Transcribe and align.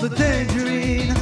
monde 0.00 0.10
de 0.10 0.16
Tangerine. 0.16 1.14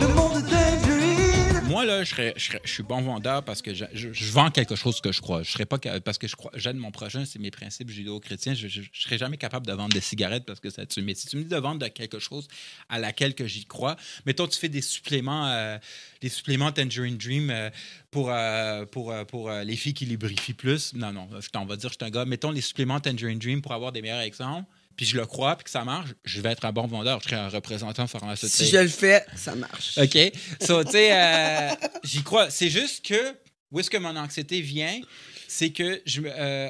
Le 0.00 0.14
monde 0.14 0.42
de 0.42 0.48
Tangerine. 0.48 1.68
Moi, 1.68 1.84
là, 1.84 2.02
je, 2.02 2.32
suis 2.64 2.82
bon 2.82 3.02
vendeur 3.02 3.44
parce 3.44 3.60
que 3.60 3.74
je, 3.74 4.32
vends 4.32 4.50
quelque 4.50 4.74
chose 4.74 5.00
que 5.00 5.12
je 5.12 5.20
crois. 5.20 5.42
Je 5.42 5.50
serais 5.50 5.66
pas 5.66 5.78
parce 6.02 6.16
que 6.16 6.26
je 6.26 6.34
crois, 6.34 6.50
j'aide 6.54 6.76
mon 6.76 6.90
prochain, 6.90 7.24
c'est 7.26 7.38
mes 7.38 7.50
principes 7.50 7.90
judéo-chrétiens. 7.90 8.54
Je, 8.54 8.68
je 8.68 8.82
serais 8.92 9.18
jamais 9.18 9.36
capable 9.36 9.66
de 9.66 9.72
vendre 9.72 9.92
des 9.92 10.00
cigarettes 10.00 10.44
parce 10.46 10.60
que 10.60 10.70
ça 10.70 10.86
tue. 10.86 11.02
Mais 11.02 11.14
si 11.14 11.26
tu 11.26 11.36
me 11.36 11.42
dis 11.42 11.48
de 11.48 11.56
vendre 11.56 11.86
quelque 11.88 12.18
chose 12.18 12.48
à 12.88 12.98
laquelle 12.98 13.34
que 13.34 13.46
j'y 13.46 13.66
crois, 13.66 13.96
mettons, 14.24 14.46
tu 14.46 14.58
fais 14.58 14.70
des 14.70 14.82
suppléments, 14.82 15.46
euh, 15.48 15.78
suppléments 16.26 16.72
Tangerine 16.72 17.18
Dream 17.18 17.50
euh, 17.50 17.70
pour, 18.10 18.30
euh, 18.30 18.86
pour, 18.86 19.12
euh, 19.12 19.24
pour 19.24 19.50
les 19.50 19.76
filles 19.76 19.94
qui 19.94 20.06
lubrifient 20.06 20.54
plus. 20.54 20.94
Non, 20.94 21.12
non, 21.12 21.28
je 21.38 21.50
t'en 21.50 21.66
va 21.66 21.76
dire, 21.76 21.90
je 21.90 21.96
suis 22.00 22.04
un 22.06 22.10
gars. 22.10 22.24
Mettons 22.24 22.50
les 22.50 22.62
suppléments 22.62 23.00
Tangerine 23.00 23.38
Dream 23.38 23.60
pour 23.60 23.72
avoir 23.72 23.92
des 23.92 24.00
meilleurs 24.00 24.20
exemples. 24.20 24.66
Puis 24.98 25.06
je 25.06 25.16
le 25.16 25.24
crois, 25.26 25.54
puis 25.56 25.64
que 25.64 25.70
ça 25.70 25.84
marche, 25.84 26.10
je 26.24 26.40
vais 26.40 26.50
être 26.50 26.64
un 26.64 26.72
bon 26.72 26.86
vendeur. 26.88 27.20
Je 27.22 27.28
serai 27.30 27.36
un 27.36 27.48
représentant 27.48 28.06
pharmaceutique. 28.08 28.56
Si 28.56 28.66
je 28.66 28.78
le 28.78 28.88
fais, 28.88 29.24
ça 29.36 29.54
marche. 29.54 29.96
OK. 29.96 30.18
So, 30.60 30.82
tu 30.82 30.90
sais, 30.90 31.12
euh, 31.16 31.70
j'y 32.02 32.22
crois. 32.24 32.50
C'est 32.50 32.68
juste 32.68 33.06
que, 33.06 33.34
où 33.70 33.78
est-ce 33.78 33.88
que 33.90 33.96
mon 33.96 34.16
anxiété 34.16 34.60
vient? 34.60 35.00
C'est 35.46 35.70
que 35.70 36.02
je, 36.04 36.20
me- 36.20 36.32
euh, 36.36 36.68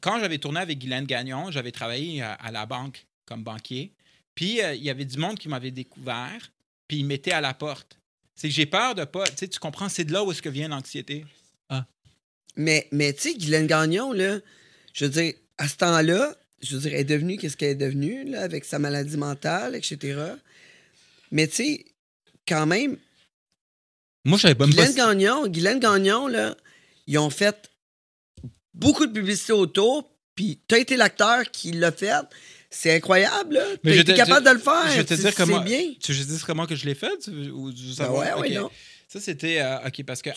quand 0.00 0.18
j'avais 0.18 0.38
tourné 0.38 0.58
avec 0.58 0.78
Guylaine 0.78 1.04
Gagnon, 1.04 1.50
j'avais 1.50 1.70
travaillé 1.70 2.22
à, 2.22 2.32
à 2.32 2.50
la 2.50 2.64
banque 2.64 3.04
comme 3.26 3.44
banquier. 3.44 3.92
Puis, 4.34 4.62
euh, 4.62 4.74
il 4.74 4.82
y 4.82 4.88
avait 4.88 5.04
du 5.04 5.18
monde 5.18 5.38
qui 5.38 5.48
m'avait 5.50 5.70
découvert, 5.70 6.50
puis 6.88 6.98
ils 7.00 7.04
mettaient 7.04 7.32
à 7.32 7.42
la 7.42 7.52
porte. 7.52 7.98
C'est 8.34 8.48
que 8.48 8.54
j'ai 8.54 8.66
peur 8.66 8.94
de 8.94 9.04
pas. 9.04 9.26
Tu 9.28 9.32
sais, 9.36 9.48
tu 9.48 9.58
comprends, 9.58 9.90
c'est 9.90 10.04
de 10.04 10.14
là 10.14 10.24
où 10.24 10.32
est-ce 10.32 10.40
que 10.42 10.48
vient 10.48 10.68
l'anxiété. 10.68 11.26
Mais, 12.56 12.88
mais 12.90 13.12
tu 13.12 13.20
sais, 13.20 13.34
Guylaine 13.34 13.66
Gagnon, 13.66 14.12
là, 14.12 14.38
je 14.94 15.04
veux 15.04 15.10
dire, 15.10 15.34
à 15.58 15.68
ce 15.68 15.76
temps-là, 15.76 16.34
je 16.68 16.74
veux 16.76 16.82
dire, 16.82 16.92
elle 16.94 17.00
est 17.00 17.04
devenue 17.04 17.36
qu'est-ce 17.38 17.56
qu'elle 17.56 17.70
est 17.70 17.74
devenue, 17.74 18.24
là, 18.24 18.42
avec 18.42 18.64
sa 18.64 18.78
maladie 18.78 19.16
mentale, 19.16 19.74
etc. 19.74 20.18
Mais 21.30 21.46
tu 21.48 21.54
sais, 21.56 21.84
quand 22.46 22.66
même, 22.66 22.96
Moi, 24.24 24.38
je 24.38 24.42
savais 24.42 24.54
pas. 24.54 24.66
Guylaine 24.66 24.94
Gagnon, 24.94 25.46
Guylaine 25.48 25.78
Gagnon, 25.80 26.26
là, 26.28 26.56
ils 27.06 27.18
ont 27.18 27.30
fait 27.30 27.70
beaucoup 28.74 29.06
de 29.06 29.12
publicité 29.12 29.52
autour, 29.52 30.10
puis 30.34 30.60
t'as 30.68 30.78
été 30.78 30.96
l'acteur 30.96 31.50
qui 31.50 31.72
l'a 31.72 31.92
fait. 31.92 32.12
C'est 32.68 32.94
incroyable, 32.94 33.54
là. 33.54 33.64
Mais 33.84 34.02
te- 34.04 34.12
capable 34.12 34.44
je- 34.44 34.50
de 34.50 34.54
le 34.56 34.60
faire. 34.60 34.90
je 34.90 34.96
vais 34.98 35.04
te 35.04 35.14
dire 35.14 35.34
comment. 35.34 35.58
C'est 35.58 35.64
bien. 35.64 35.80
Tu 36.00 36.12
veux 36.12 36.18
que 36.18 36.24
je 36.24 36.28
dise 36.28 36.42
comment 36.44 36.66
que 36.66 36.74
je 36.76 36.84
l'ai 36.84 36.94
fait? 36.96 37.28
Ou 37.28 37.72
Ben 37.96 38.10
ouais, 38.10 38.32
ouais, 38.34 38.48
OK. 38.58 38.62
non. 38.62 38.70
Ça, 39.08 39.20
c'était. 39.20 39.60
euh, 39.60 39.86
OK, 39.86 40.02
parce 40.04 40.20
que. 40.20 40.30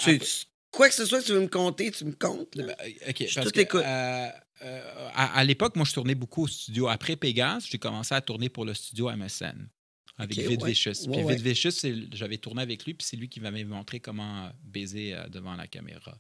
Quoi 0.72 0.90
que 0.90 0.96
ce 0.96 1.06
soit 1.06 1.22
que 1.22 1.26
tu 1.26 1.34
veux 1.34 1.42
me 1.42 1.48
compter, 1.48 1.92
tu 1.92 2.06
me 2.06 2.12
comptes. 2.14 2.56
là. 2.56 2.66
Ben, 2.78 2.94
OK, 3.10 3.26
Je 3.28 3.42
tout 3.42 3.50
que, 3.52 3.60
écoute. 3.60 3.82
euh, 3.84 4.30
euh, 4.62 5.10
à, 5.14 5.38
à 5.40 5.44
l'époque, 5.44 5.76
moi, 5.76 5.86
je 5.86 5.94
tournais 5.94 6.16
beaucoup 6.16 6.44
au 6.44 6.48
studio. 6.48 6.88
Après 6.88 7.16
Pégase, 7.16 7.66
j'ai 7.70 7.78
commencé 7.80 8.14
à 8.14 8.22
tourner 8.22 8.50
pour 8.50 8.66
le 8.66 8.74
studio 8.74 9.10
MSN 9.16 9.70
avec 10.18 10.38
OK, 10.38 10.46
Vid 10.46 10.62
ouais. 10.64 10.70
Vicious. 10.70 11.08
Puis 11.12 11.24
ouais. 11.24 11.36
Vid 11.36 12.14
j'avais 12.14 12.38
tourné 12.38 12.62
avec 12.62 12.86
lui, 12.86 12.94
puis 12.94 13.08
c'est 13.08 13.16
lui 13.18 13.30
qui 13.30 13.40
m'avait 13.40 13.64
montré 13.64 14.00
comment 14.00 14.46
euh, 14.46 14.50
baiser 14.64 15.14
euh, 15.16 15.28
devant 15.30 15.56
la 15.56 15.68
caméra. 15.68 16.20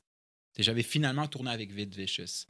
J'avais 0.58 0.84
finalement 0.84 1.28
tourné 1.28 1.52
avec 1.52 1.72
Vid 1.72 1.94
Vicious. 1.96 2.46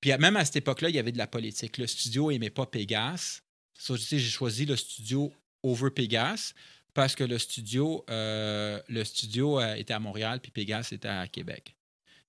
Puis 0.00 0.10
même 0.18 0.36
à 0.36 0.44
cette 0.44 0.56
époque-là, 0.56 0.90
il 0.90 0.94
y 0.94 0.98
avait 0.98 1.12
de 1.12 1.18
la 1.18 1.26
politique. 1.26 1.78
Le 1.78 1.86
studio 1.86 2.30
n'aimait 2.30 2.50
pas 2.50 2.66
Pégase. 2.66 3.42
So, 3.78 3.96
j'ai 3.96 4.18
choisi 4.20 4.66
le 4.66 4.76
studio 4.76 5.32
over 5.62 5.90
Pégase 5.90 6.54
parce 6.94 7.14
que 7.14 7.24
le 7.24 7.38
studio, 7.38 8.04
euh, 8.08 8.80
le 8.88 9.04
studio 9.04 9.60
euh, 9.60 9.74
était 9.74 9.92
à 9.94 9.98
Montréal, 9.98 10.40
puis 10.40 10.50
Pégase 10.52 10.92
était 10.92 11.08
à 11.08 11.26
Québec. 11.28 11.74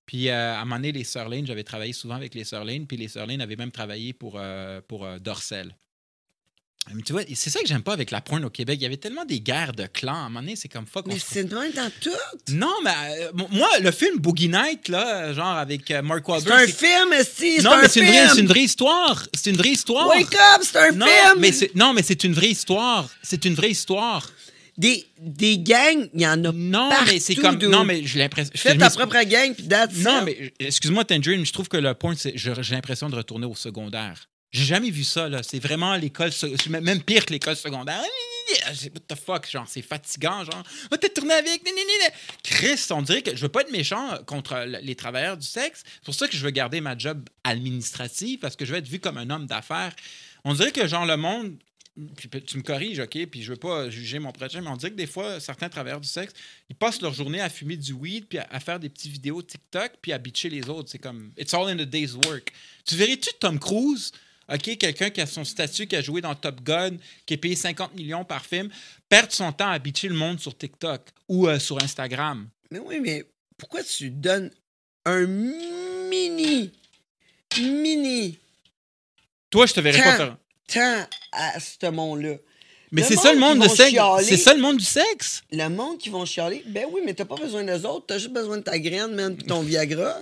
Puis 0.05 0.29
euh, 0.29 0.53
à 0.55 0.57
un 0.61 0.65
moment 0.65 0.75
donné, 0.75 0.91
les 0.91 1.03
Sœurs 1.03 1.29
j'avais 1.45 1.63
travaillé 1.63 1.93
souvent 1.93 2.15
avec 2.15 2.35
les 2.35 2.43
Sœurs 2.43 2.65
puis 2.87 2.97
les 2.97 3.07
Sœurs 3.07 3.27
avaient 3.39 3.55
même 3.55 3.71
travaillé 3.71 4.13
pour, 4.13 4.39
pour 4.87 5.07
Dorcel. 5.19 5.75
Mais 6.93 7.01
tu 7.01 7.13
vois, 7.13 7.23
c'est 7.33 7.49
ça 7.49 7.59
que 7.61 7.67
j'aime 7.67 7.81
pas 7.81 7.93
avec 7.93 8.11
la 8.11 8.21
pointe 8.21 8.43
au 8.43 8.51
Québec. 8.51 8.77
Il 8.79 8.83
y 8.83 8.85
avait 8.85 8.97
tellement 8.97 9.25
des 9.25 9.39
guerres 9.41 9.73
de 9.73 9.87
clans. 9.87 10.13
À 10.13 10.17
un 10.17 10.23
moment 10.29 10.41
donné, 10.41 10.55
c'est 10.55 10.67
comme 10.67 10.85
fuck. 10.85 11.07
Mais 11.07 11.17
c'est 11.17 11.51
même 11.51 11.71
dans 11.71 11.89
tout. 11.99 12.11
Non, 12.51 12.75
mais 12.83 12.91
euh, 13.23 13.31
moi, 13.49 13.67
le 13.81 13.89
film 13.89 14.19
Boogie 14.19 14.49
Night, 14.49 14.89
là, 14.89 15.33
genre 15.33 15.47
avec 15.57 15.89
Mark 15.89 16.21
C'est 16.27 16.31
Wahlberg. 16.31 16.61
un 16.61 16.65
c'est- 16.67 16.73
film, 16.87 17.13
esti, 17.13 17.55
c'est 17.57 17.63
Non, 17.63 17.71
un 17.71 17.81
mais 17.81 17.87
c'est 17.87 18.01
une, 18.01 18.05
vraie- 18.05 18.17
film. 18.19 18.29
c'est 18.35 18.41
une 18.41 18.47
vraie 18.47 18.61
histoire. 18.61 19.27
C'est 19.33 19.49
une 19.49 19.55
vraie 19.57 19.69
histoire. 19.71 20.07
Wake 20.09 20.35
up, 20.35 20.61
c'est 20.61 20.77
un 20.77 20.91
non, 20.91 21.07
film. 21.07 21.39
mais 21.39 21.51
non, 21.73 21.93
mais 21.93 22.03
c'est 22.03 22.23
une 22.23 22.33
vraie 22.33 22.49
histoire. 22.51 23.09
C'est 23.23 23.45
une 23.45 23.55
vraie 23.55 23.71
histoire. 23.71 24.29
Des, 24.77 25.05
des 25.19 25.57
gangs, 25.59 26.09
il 26.13 26.21
y 26.21 26.27
en 26.27 26.43
a 26.43 26.51
Non, 26.51 26.89
partout. 26.89 27.05
mais 27.07 27.19
c'est 27.19 27.35
comme. 27.35 27.57
Non, 27.59 27.85
mais 27.85 28.03
j'ai 28.05 28.19
l'impression. 28.19 28.51
Fais 28.55 28.75
ta 28.77 28.89
propre 28.89 29.23
gang, 29.23 29.53
puis 29.53 29.67
that's 29.67 29.95
Non, 29.99 30.21
mais 30.23 30.37
euh, 30.41 30.49
excuse-moi, 30.59 31.05
Tangerine, 31.05 31.45
je 31.45 31.53
trouve 31.53 31.69
que 31.69 31.77
le 31.77 31.93
point, 31.93 32.13
c'est 32.17 32.33
j'ai 32.35 32.53
l'impression 32.71 33.09
de 33.09 33.15
retourner 33.15 33.45
au 33.45 33.55
secondaire. 33.55 34.27
J'ai 34.51 34.65
jamais 34.65 34.89
vu 34.89 35.03
ça, 35.03 35.27
là. 35.29 35.41
C'est 35.43 35.59
vraiment 35.59 35.95
l'école, 35.95 36.31
même 36.69 37.01
pire 37.03 37.25
que 37.25 37.31
l'école 37.33 37.55
secondaire. 37.55 38.01
C'est- 38.73 38.91
What 38.93 39.01
the 39.07 39.15
fuck, 39.17 39.49
genre, 39.49 39.65
c'est 39.67 39.81
fatigant, 39.81 40.43
genre. 40.45 40.63
Oh, 40.91 40.97
t'es 40.97 41.09
tourné 41.09 41.33
avec. 41.33 41.61
Chris, 42.43 42.79
on 42.91 43.01
dirait 43.01 43.21
que 43.21 43.35
je 43.35 43.41
veux 43.41 43.49
pas 43.49 43.61
être 43.61 43.71
méchant 43.71 44.17
contre 44.27 44.53
l- 44.53 44.79
les 44.83 44.95
travailleurs 44.95 45.35
du 45.37 45.47
sexe. 45.47 45.83
C'est 45.85 46.03
pour 46.05 46.13
ça 46.13 46.27
que 46.27 46.35
je 46.37 46.43
veux 46.43 46.51
garder 46.51 46.79
ma 46.79 46.97
job 46.97 47.27
administrative, 47.43 48.39
parce 48.39 48.55
que 48.55 48.65
je 48.65 48.71
veux 48.71 48.77
être 48.77 48.87
vu 48.87 48.99
comme 48.99 49.17
un 49.17 49.29
homme 49.29 49.45
d'affaires. 49.47 49.93
On 50.43 50.53
dirait 50.53 50.71
que, 50.71 50.85
genre, 50.87 51.05
le 51.05 51.17
monde. 51.17 51.55
Puis 52.17 52.29
tu 52.41 52.57
me 52.57 52.63
corriges, 52.63 52.99
OK? 52.99 53.25
Puis 53.27 53.41
je 53.41 53.51
veux 53.51 53.57
pas 53.57 53.89
juger 53.89 54.19
mon 54.19 54.31
prochain, 54.31 54.59
mais 54.61 54.69
on 54.69 54.75
dirait 54.75 54.91
que 54.91 54.97
des 54.97 55.07
fois, 55.07 55.39
certains 55.39 55.69
travailleurs 55.69 56.01
du 56.01 56.07
sexe, 56.07 56.33
ils 56.69 56.75
passent 56.75 57.01
leur 57.01 57.13
journée 57.13 57.39
à 57.39 57.49
fumer 57.49 57.77
du 57.77 57.93
weed, 57.93 58.25
puis 58.27 58.37
à, 58.37 58.47
à 58.51 58.59
faire 58.59 58.79
des 58.79 58.89
petites 58.89 59.11
vidéos 59.11 59.41
TikTok, 59.41 59.93
puis 60.01 60.11
à 60.11 60.17
bitcher 60.17 60.49
les 60.49 60.67
autres. 60.69 60.89
C'est 60.89 60.99
comme, 60.99 61.31
it's 61.37 61.53
all 61.53 61.67
in 61.67 61.77
the 61.77 61.87
day's 61.87 62.13
work. 62.13 62.51
Tu 62.85 62.95
verrais-tu 62.95 63.29
Tom 63.39 63.59
Cruise, 63.59 64.11
OK, 64.51 64.77
quelqu'un 64.77 65.09
qui 65.09 65.21
a 65.21 65.25
son 65.25 65.43
statut, 65.43 65.87
qui 65.87 65.95
a 65.95 66.01
joué 66.01 66.21
dans 66.21 66.35
Top 66.35 66.61
Gun, 66.61 66.97
qui 67.25 67.33
est 67.33 67.37
payé 67.37 67.55
50 67.55 67.95
millions 67.95 68.25
par 68.25 68.45
film, 68.45 68.69
perdre 69.09 69.31
son 69.31 69.51
temps 69.51 69.69
à 69.69 69.79
bitcher 69.79 70.09
le 70.09 70.15
monde 70.15 70.39
sur 70.39 70.55
TikTok 70.55 71.01
ou 71.27 71.47
euh, 71.47 71.59
sur 71.59 71.81
Instagram? 71.81 72.47
Mais 72.71 72.79
oui, 72.79 72.99
mais 72.99 73.25
pourquoi 73.57 73.83
tu 73.83 74.09
donnes 74.09 74.51
un 75.05 75.25
mini, 75.25 76.71
mini 77.57 78.37
Toi, 79.49 79.65
je 79.65 79.73
te 79.73 79.79
verrais 79.79 80.03
pas 80.03 80.17
faire. 80.17 80.37
Temps 80.67 81.05
à 81.31 81.59
ce 81.59 81.89
monde-là? 81.89 82.35
Mais 82.91 83.03
c'est 83.03 83.15
ça 83.15 83.33
le 83.33 83.39
monde 83.39 83.59
vont 83.59 83.67
sexe. 83.67 83.95
C'est 84.23 84.37
ça 84.37 84.53
le 84.53 84.61
monde 84.61 84.77
du 84.77 84.85
sexe. 84.85 85.43
Le 85.51 85.67
monde 85.67 85.97
qui 85.97 86.09
vont 86.09 86.25
chialer, 86.25 86.63
ben 86.67 86.85
oui, 86.91 87.01
mais 87.05 87.13
t'as 87.13 87.25
pas 87.25 87.35
besoin 87.35 87.63
d'eux 87.63 87.85
autres, 87.85 88.05
t'as 88.07 88.17
juste 88.17 88.31
besoin 88.31 88.57
de 88.57 88.63
ta 88.63 88.77
graine, 88.79 89.35
puis 89.35 89.45
ton 89.45 89.61
Viagra. 89.63 90.17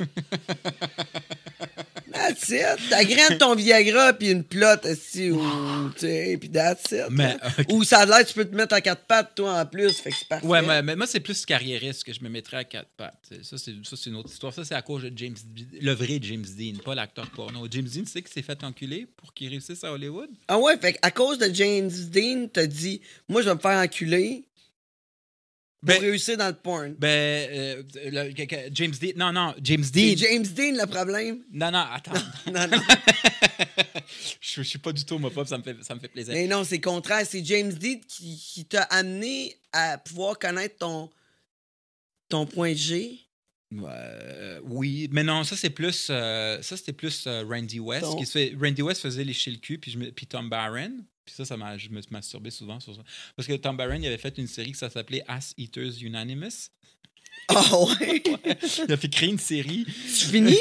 That's 2.47 2.81
it. 2.81 2.89
Ta 2.89 3.03
graine, 3.03 3.37
ton 3.37 3.55
Viagra, 3.55 4.13
puis 4.13 4.31
une 4.31 4.43
plotte, 4.43 4.85
ou, 4.85 5.89
tu 5.95 5.99
sais, 5.99 6.37
puis 6.39 6.49
that's 6.49 6.91
it. 6.91 7.05
Mais, 7.09 7.37
hein. 7.41 7.63
Ou 7.69 7.83
ça 7.83 7.99
a 7.99 8.05
l'air, 8.05 8.25
tu 8.25 8.33
peux 8.33 8.45
te 8.45 8.55
mettre 8.55 8.75
à 8.75 8.81
quatre 8.81 9.05
pattes, 9.05 9.35
toi, 9.35 9.61
en 9.61 9.65
plus, 9.65 9.93
fait 9.99 10.09
que 10.11 10.15
c'est 10.17 10.27
parfait. 10.27 10.45
Ouais, 10.45 10.61
mais, 10.61 10.81
mais 10.81 10.95
moi, 10.95 11.07
c'est 11.07 11.19
plus 11.19 11.45
carriériste 11.45 12.03
que 12.03 12.13
je 12.13 12.23
me 12.23 12.29
mettrais 12.29 12.57
à 12.57 12.63
quatre 12.63 12.89
pattes. 12.97 13.31
Ça, 13.41 13.57
c'est 13.57 13.73
ça, 13.83 13.95
c'est 13.95 14.09
une 14.09 14.15
autre 14.15 14.31
histoire. 14.31 14.53
Ça, 14.53 14.63
c'est 14.65 14.75
à 14.75 14.81
cause 14.81 15.03
de 15.03 15.11
James 15.15 15.35
le 15.81 15.91
vrai 15.93 16.19
James 16.21 16.45
Dean, 16.57 16.79
pas 16.83 16.95
l'acteur 16.95 17.29
porno. 17.31 17.67
James 17.69 17.87
Dean, 17.87 18.01
tu 18.01 18.11
sais 18.11 18.21
qu'il 18.21 18.31
s'est 18.31 18.41
fait 18.41 18.63
enculer 18.63 19.07
pour 19.17 19.33
qu'il 19.33 19.49
réussisse 19.49 19.83
à 19.83 19.91
Hollywood? 19.91 20.29
Ah 20.47 20.59
ouais, 20.59 20.77
fait 20.77 20.97
à 21.01 21.11
cause 21.11 21.37
de 21.37 21.53
James 21.53 21.91
Dean, 22.11 22.47
t'as 22.51 22.67
dit, 22.67 23.01
moi, 23.27 23.41
je 23.41 23.49
vais 23.49 23.55
me 23.55 23.59
faire 23.59 23.77
enculer 23.77 24.45
pour 25.85 25.95
Ben- 25.95 26.01
réussir 26.01 26.37
dans 26.37 26.47
le 26.47 26.53
porn. 26.55 26.93
Ben, 26.97 27.07
euh, 27.09 27.83
le- 28.05 28.69
James 28.73 28.93
Dean. 29.01 29.11
Non, 29.15 29.33
non, 29.33 29.53
James 29.61 29.83
C'est 29.83 29.91
Dean. 29.91 30.15
James 30.17 30.43
Dean 30.47 30.77
le 30.81 30.85
problème? 30.87 31.43
Non, 31.51 31.71
non, 31.71 31.85
attends. 31.91 32.11
Non, 32.53 32.67
non. 32.67 32.81
je, 34.41 34.61
je 34.61 34.67
suis 34.67 34.79
pas 34.79 34.91
du 34.93 35.03
tout 35.05 35.15
homophobe, 35.15 35.47
ça 35.47 35.57
me 35.57 35.63
fait, 35.63 35.75
ça 35.83 35.95
me 35.95 35.99
fait 35.99 36.07
plaisir. 36.07 36.33
Mais 36.33 36.47
non, 36.47 36.63
c'est 36.63 36.75
le 36.77 36.81
contraire. 36.81 37.25
C'est 37.29 37.43
James 37.43 37.73
Dean 37.73 37.99
qui, 38.07 38.37
qui 38.37 38.65
t'a 38.65 38.83
amené 38.83 39.55
à 39.71 39.97
pouvoir 39.97 40.37
connaître 40.39 40.77
ton, 40.77 41.09
ton 42.29 42.45
point 42.45 42.73
G. 42.73 43.19
Euh, 43.75 44.59
oui, 44.65 45.09
mais 45.11 45.23
non, 45.23 45.43
ça 45.43 45.55
c'est 45.55 45.71
plus, 45.71 46.07
euh, 46.11 46.61
ça 46.61 46.77
c'était 46.77 46.93
plus 46.93 47.27
Randy 47.27 47.79
West 47.79 48.05
qui 48.19 48.25
se 48.27 48.31
fait. 48.33 48.55
Randy 48.61 48.83
West 48.83 49.01
faisait 49.01 49.23
lécher 49.23 49.49
le 49.51 49.57
cul, 49.57 49.79
puis, 49.79 49.91
je 49.91 49.97
puis 50.11 50.27
Tom 50.27 50.47
Barron. 50.47 50.91
Puis 51.25 51.35
ça, 51.35 51.45
ça 51.45 51.57
m'a, 51.57 51.77
je 51.77 51.89
me 51.89 52.01
suis 52.01 52.11
masturbé 52.11 52.51
souvent 52.51 52.79
sur 52.79 52.95
ça. 52.95 53.01
Parce 53.35 53.47
que 53.47 53.53
Tom 53.53 53.77
Barron, 53.77 53.95
il 53.95 54.07
avait 54.07 54.17
fait 54.17 54.37
une 54.37 54.47
série 54.47 54.71
qui 54.71 54.77
s'appelait 54.77 55.23
Ass 55.27 55.53
Eaters 55.57 56.01
Unanimous. 56.01 56.69
Ah 57.47 57.63
ouais? 57.79 58.23
Il 58.87 58.91
a 58.91 58.97
fait 58.97 59.09
créer 59.09 59.29
une 59.29 59.39
série. 59.39 59.85
tu 59.85 60.25
finis? 60.25 60.57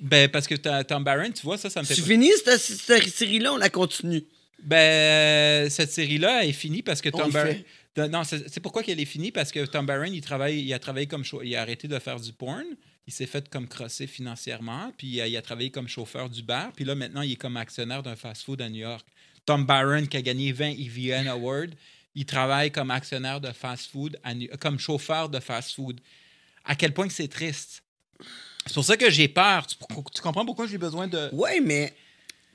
Ben, 0.00 0.28
parce 0.28 0.46
que 0.46 0.54
Tom 0.82 1.04
Barron, 1.04 1.30
tu 1.32 1.42
vois, 1.42 1.56
ça, 1.56 1.70
ça 1.70 1.80
me 1.80 1.86
fait. 1.86 1.94
Tu 1.94 2.02
finis 2.02 2.30
cette, 2.44 2.60
cette 2.60 3.08
série-là, 3.08 3.54
on 3.54 3.56
la 3.56 3.70
continue? 3.70 4.24
Ben, 4.62 5.70
cette 5.70 5.92
série-là 5.92 6.44
est 6.44 6.52
finie 6.52 6.82
parce 6.82 7.00
que 7.00 7.08
Tom 7.08 7.30
Barron. 7.30 7.56
Non, 7.96 8.24
c'est 8.24 8.60
pourquoi 8.60 8.82
qu'elle 8.82 9.00
est 9.00 9.06
finie? 9.06 9.32
Parce 9.32 9.50
que 9.50 9.64
Tom 9.64 9.86
Barron, 9.86 10.04
il 10.12 10.20
travaille, 10.20 10.60
il 10.60 10.72
a 10.74 10.78
travaillé 10.78 11.06
comme 11.06 11.24
il 11.42 11.56
a 11.56 11.62
arrêté 11.62 11.88
de 11.88 11.98
faire 11.98 12.20
du 12.20 12.32
porn, 12.32 12.64
il 13.06 13.12
s'est 13.12 13.26
fait 13.26 13.48
comme 13.48 13.68
crosser 13.68 14.06
financièrement, 14.06 14.92
puis 14.98 15.20
euh, 15.20 15.26
il 15.26 15.36
a 15.36 15.42
travaillé 15.42 15.70
comme 15.70 15.88
chauffeur 15.88 16.28
du 16.28 16.42
bar, 16.42 16.72
puis 16.72 16.84
là 16.84 16.94
maintenant 16.94 17.22
il 17.22 17.32
est 17.32 17.36
comme 17.36 17.56
actionnaire 17.56 18.02
d'un 18.02 18.16
fast-food 18.16 18.60
à 18.60 18.68
New 18.68 18.80
York. 18.80 19.06
Tom 19.46 19.64
Barron 19.64 20.06
qui 20.06 20.16
a 20.16 20.22
gagné 20.22 20.52
20 20.52 20.70
EVN 20.72 21.28
Awards, 21.28 21.72
il 22.14 22.26
travaille 22.26 22.72
comme 22.72 22.90
actionnaire 22.90 23.40
de 23.40 23.52
fast-food, 23.52 24.18
comme 24.60 24.78
chauffeur 24.78 25.28
de 25.28 25.38
fast-food. 25.38 26.00
À 26.64 26.74
quel 26.74 26.92
point 26.92 27.08
c'est 27.08 27.28
triste. 27.28 27.82
C'est 28.66 28.74
pour 28.74 28.84
ça 28.84 28.96
que 28.96 29.08
j'ai 29.08 29.28
peur. 29.28 29.66
Tu, 29.66 29.76
comprends 30.20 30.44
pourquoi 30.44 30.66
j'ai 30.66 30.78
besoin 30.78 31.06
de. 31.06 31.32
Ouais, 31.32 31.60
mais 31.60 31.94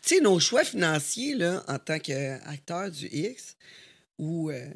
tu 0.03 0.15
sais, 0.15 0.21
nos 0.21 0.39
choix 0.39 0.65
financiers, 0.65 1.35
là, 1.35 1.63
en 1.67 1.79
tant 1.79 1.99
qu'acteur 1.99 2.91
du 2.91 3.07
X 3.07 3.55
ou, 4.17 4.51
euh, 4.51 4.67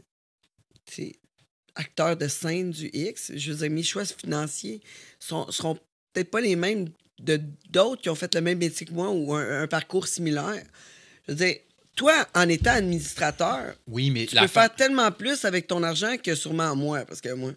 acteur 1.75 2.15
de 2.15 2.27
scène 2.29 2.71
du 2.71 2.89
X, 2.93 3.33
je 3.35 3.51
veux 3.51 3.57
dire, 3.57 3.71
mes 3.71 3.83
choix 3.83 4.05
financiers 4.05 4.81
sont, 5.19 5.51
seront 5.51 5.75
peut-être 6.13 6.31
pas 6.31 6.41
les 6.41 6.55
mêmes 6.55 6.89
de 7.19 7.41
d'autres 7.69 8.01
qui 8.01 8.09
ont 8.09 8.15
fait 8.15 8.33
le 8.35 8.41
même 8.41 8.59
métier 8.59 8.85
que 8.85 8.93
moi 8.93 9.09
ou 9.09 9.33
un, 9.33 9.63
un 9.63 9.67
parcours 9.67 10.07
similaire. 10.07 10.63
Je 11.27 11.33
veux 11.33 11.37
dire, 11.37 11.55
toi, 11.95 12.27
en 12.33 12.47
étant 12.49 12.71
administrateur, 12.71 13.73
Oui, 13.87 14.09
mais 14.11 14.25
tu 14.25 14.35
peux 14.35 14.47
fa- 14.47 14.61
faire 14.67 14.75
tellement 14.75 15.11
plus 15.11 15.45
avec 15.45 15.67
ton 15.67 15.81
argent 15.83 16.15
que 16.21 16.35
sûrement 16.35 16.75
moi, 16.75 17.05
parce 17.05 17.21
que 17.21 17.33
moi, 17.33 17.51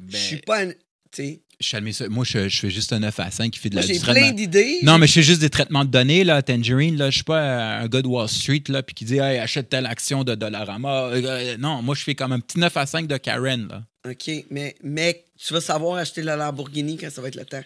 ben, 0.00 0.10
je 0.12 0.16
suis 0.16 0.36
pas... 0.38 0.62
un- 0.64 0.72
Tu 0.72 0.76
sais, 1.12 1.40
je. 1.58 2.06
Moi, 2.08 2.24
je, 2.28 2.48
je 2.50 2.60
fais 2.60 2.68
juste 2.70 2.92
un 2.92 2.98
9 2.98 3.18
à 3.18 3.30
5 3.30 3.50
qui 3.50 3.58
fait 3.58 3.70
de 3.70 3.76
la 3.76 3.80
j'ai 3.82 3.98
plein 3.98 4.30
d'idées. 4.32 4.80
Non, 4.82 4.98
mais 4.98 5.06
je 5.06 5.12
fais 5.14 5.22
juste 5.22 5.40
des 5.40 5.48
traitements 5.48 5.86
de 5.86 5.90
données, 5.90 6.22
là, 6.22 6.42
Tangerine. 6.42 6.96
Là, 6.98 7.08
je 7.08 7.14
suis 7.16 7.24
pas 7.24 7.78
un 7.78 7.86
gars 7.88 8.02
de 8.02 8.06
Wall 8.08 8.28
Street 8.28 8.64
là, 8.68 8.82
puis 8.82 8.94
qui 8.94 9.06
dit 9.06 9.14
hey, 9.16 9.38
achète 9.38 9.70
telle 9.70 9.86
action 9.86 10.22
de 10.24 10.34
Dollarama. 10.34 11.04
Euh, 11.04 11.22
euh, 11.24 11.56
non, 11.56 11.80
moi, 11.80 11.94
je 11.94 12.02
fais 12.02 12.14
comme 12.14 12.32
un 12.32 12.40
petit 12.40 12.58
9 12.58 12.76
à 12.76 12.84
5 12.84 13.06
de 13.06 13.16
Karen. 13.16 13.68
Là. 13.68 13.82
OK, 14.10 14.30
mais, 14.50 14.74
mais 14.82 15.24
tu 15.38 15.54
vas 15.54 15.62
savoir 15.62 15.96
acheter 15.96 16.20
la 16.20 16.36
Lamborghini 16.36 16.98
quand 16.98 17.10
ça 17.10 17.22
va 17.22 17.28
être 17.28 17.36
le 17.36 17.46
temps. 17.46 17.62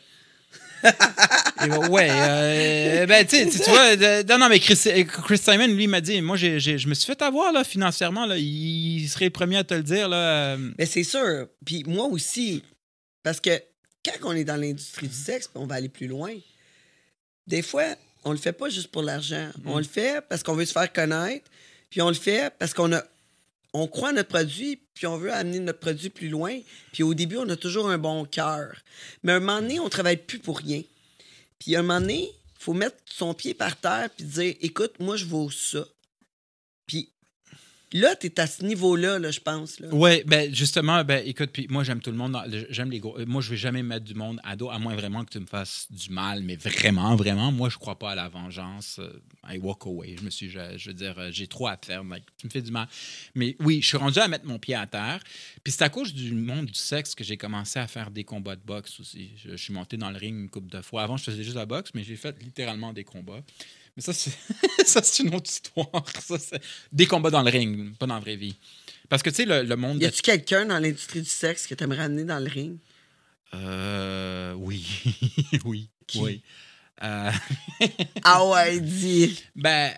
Euh, 1.63 1.89
ouais, 1.89 2.09
euh, 2.11 3.07
ben, 3.07 3.27
tu 3.27 3.45
vois, 3.69 3.95
euh, 3.97 4.23
non, 4.29 4.39
non, 4.39 4.49
mais 4.49 4.59
Chris, 4.61 4.79
euh, 4.87 5.05
Chris 5.05 5.37
Simon, 5.39 5.67
lui, 5.67 5.87
m'a 5.87 6.01
dit, 6.01 6.23
moi, 6.23 6.37
j'ai, 6.39 6.59
j'ai- 6.59 6.79
je 6.79 6.89
me 6.89 6.95
suis 6.95 7.05
fait 7.07 7.21
avoir, 7.21 7.53
là, 7.53 7.65
financièrement, 7.65 8.25
là, 8.25 8.39
il 8.39 9.07
serait 9.09 9.27
le 9.27 9.31
premier 9.31 9.59
à 9.59 9.65
te 9.65 9.75
le 9.75 9.83
dire, 9.83 10.09
là. 10.09 10.17
euh, 10.55 10.71
Mais 10.79 10.87
c'est 10.87 11.05
sûr. 11.05 11.49
Puis 11.67 11.85
moi 11.87 12.07
aussi, 12.07 12.63
parce 13.23 13.41
que 13.41 13.51
quand 14.05 14.13
on 14.31 14.33
est 14.33 14.45
dans 14.45 14.57
l'industrie 14.57 15.09
du 15.09 15.15
sexe, 15.15 15.51
on 15.55 15.67
va 15.67 15.75
aller 15.75 15.91
plus 15.91 16.07
loin, 16.07 16.33
des 17.47 17.61
fois, 17.63 17.85
on 18.25 18.33
le 18.33 18.39
fait 18.39 18.53
pas 18.53 18.71
juste 18.71 18.89
pour 18.89 19.03
l'argent. 19.03 19.51
On 19.67 19.77
le 19.79 19.85
fait 19.85 20.23
parce 20.29 20.43
qu'on 20.43 20.55
veut 20.55 20.65
se 20.65 20.73
faire 20.73 20.91
connaître, 20.91 21.51
puis 21.91 22.01
on 22.01 22.09
le 22.09 22.15
fait 22.15 22.53
parce 22.59 22.73
qu'on 22.73 22.93
a 22.95 23.03
on 23.73 23.87
croit 23.87 24.11
à 24.11 24.13
notre 24.13 24.29
produit, 24.29 24.81
puis 24.95 25.07
on 25.07 25.17
veut 25.17 25.33
amener 25.33 25.61
notre 25.61 25.81
produit 25.81 26.11
plus 26.11 26.29
loin. 26.29 26.59
Puis 26.93 27.03
au 27.03 27.15
début, 27.15 27.37
on 27.37 27.49
a 27.49 27.57
toujours 27.57 27.89
un 27.89 27.99
bon 27.99 28.25
cœur. 28.25 28.77
Mais 29.23 29.33
un 29.33 29.41
moment 29.41 29.61
donné, 29.61 29.81
on 29.81 29.89
travaille 29.89 30.17
plus 30.17 30.39
pour 30.39 30.59
rien. 30.59 30.83
Puis 31.59 31.77
un 31.77 31.83
moment 31.83 32.01
donné, 32.01 32.23
il 32.23 32.63
faut 32.63 32.75
mettre 32.75 32.97
son 33.07 33.35
pied 33.35 33.55
par 33.55 33.77
terre 33.77 34.09
puis 34.17 34.25
dire 34.25 34.55
écoute, 34.61 34.95
moi, 34.99 35.17
je 35.17 35.25
vaux 35.25 35.51
ça. 35.51 35.85
Là, 37.93 38.15
tu 38.15 38.29
es 38.29 38.41
à 38.41 38.47
ce 38.47 38.65
niveau-là, 38.65 39.19
là, 39.19 39.31
je 39.31 39.41
pense. 39.41 39.81
Ouais, 39.91 40.23
ben 40.25 40.55
justement, 40.55 41.03
ben 41.05 41.23
écoute, 41.27 41.51
puis 41.53 41.67
moi 41.69 41.83
j'aime 41.83 42.01
tout 42.01 42.11
le 42.11 42.17
monde, 42.17 42.37
j'aime 42.71 42.91
les 42.91 43.01
gros. 43.01 43.19
Moi 43.27 43.43
je 43.43 43.51
vais 43.51 43.57
jamais 43.57 43.83
mettre 43.83 44.05
du 44.05 44.15
monde 44.15 44.41
à 44.45 44.55
dos, 44.55 44.71
à 44.71 44.79
moins 44.79 44.95
vraiment 44.95 45.25
que 45.25 45.31
tu 45.31 45.41
me 45.41 45.47
fasses 45.47 45.89
du 45.91 46.11
mal, 46.11 46.43
mais 46.43 46.55
vraiment, 46.57 47.17
vraiment, 47.17 47.51
moi 47.51 47.69
je 47.69 47.79
crois 47.79 47.99
pas 47.99 48.13
à 48.13 48.15
la 48.15 48.29
vengeance. 48.29 48.99
euh, 49.01 49.21
I 49.49 49.59
walk 49.59 49.87
away. 49.87 50.17
Je 50.19 50.25
me 50.25 50.31
suis, 50.31 50.49
je, 50.51 50.61
je 50.77 50.91
veux 50.91 50.95
dire, 50.95 51.15
euh, 51.19 51.31
j'ai 51.33 51.47
trop 51.49 51.67
à 51.67 51.77
faire. 51.85 52.03
Tu 52.39 52.47
me 52.47 52.51
fais 52.51 52.63
du 52.63 52.71
mal. 52.71 52.87
Mais 53.35 53.57
oui, 53.61 53.81
je 53.83 53.89
suis 53.89 53.97
rendu 53.97 54.19
à 54.21 54.29
mettre 54.29 54.47
mon 54.47 54.59
pied 54.59 54.75
à 54.75 54.87
terre. 54.87 55.21
Puis 55.65 55.73
c'est 55.73 55.83
à 55.83 55.89
cause 55.89 56.15
du 56.15 56.33
monde 56.33 56.67
du 56.67 56.75
sexe 56.79 57.15
que 57.15 57.25
j'ai 57.25 57.37
commencé 57.37 57.79
à 57.79 57.89
faire 57.89 58.11
des 58.11 58.23
combats 58.25 58.57
de 58.57 58.63
boxe 58.65 59.01
aussi. 59.01 59.31
Je, 59.43 59.51
je 59.51 59.57
suis 59.57 59.73
monté 59.73 59.97
dans 59.97 60.11
le 60.11 60.17
ring 60.19 60.37
une 60.39 60.49
couple 60.51 60.71
de 60.71 60.81
fois. 60.83 61.03
Avant, 61.03 61.17
je 61.17 61.25
faisais 61.25 61.43
juste 61.43 61.57
la 61.57 61.67
boxe, 61.67 61.91
mais 61.95 62.05
j'ai 62.05 62.17
fait 62.17 62.37
littéralement 62.43 62.93
des 62.93 63.05
combats. 63.05 63.41
Mais 64.01 64.15
ça, 64.15 64.15
c'est 64.15 64.33
ça, 64.87 65.03
c'est 65.03 65.23
une 65.23 65.35
autre 65.35 65.51
histoire. 65.51 65.87
Ça, 66.27 66.39
c'est 66.39 66.63
des 66.91 67.07
combats 67.07 67.29
dans 67.31 67.43
le 67.43 67.51
ring, 67.51 67.95
pas 67.99 68.07
dans 68.07 68.15
la 68.15 68.21
vraie 68.21 68.37
vie. 68.37 68.57
Parce 69.11 69.23
que, 69.23 69.29
tu 69.29 69.37
sais, 69.37 69.45
le, 69.45 69.63
le 69.63 69.77
monde... 69.77 70.01
Y 70.01 70.07
a-tu 70.07 70.23
quelqu'un 70.23 70.65
dans 70.65 70.79
l'industrie 70.79 71.21
du 71.21 71.29
sexe 71.29 71.67
que 71.67 71.75
t'aimerais 71.75 72.05
amener 72.05 72.25
dans 72.25 72.39
le 72.39 72.49
ring? 72.49 72.79
Euh, 73.53 74.55
oui. 74.55 74.87
oui. 75.67 75.91
Qui? 76.07 76.21
Oui. 76.21 76.43
Euh, 77.03 77.31
Ah 78.25 78.47
ouais, 78.47 78.81
dis. 78.81 79.43
ben, 79.55 79.93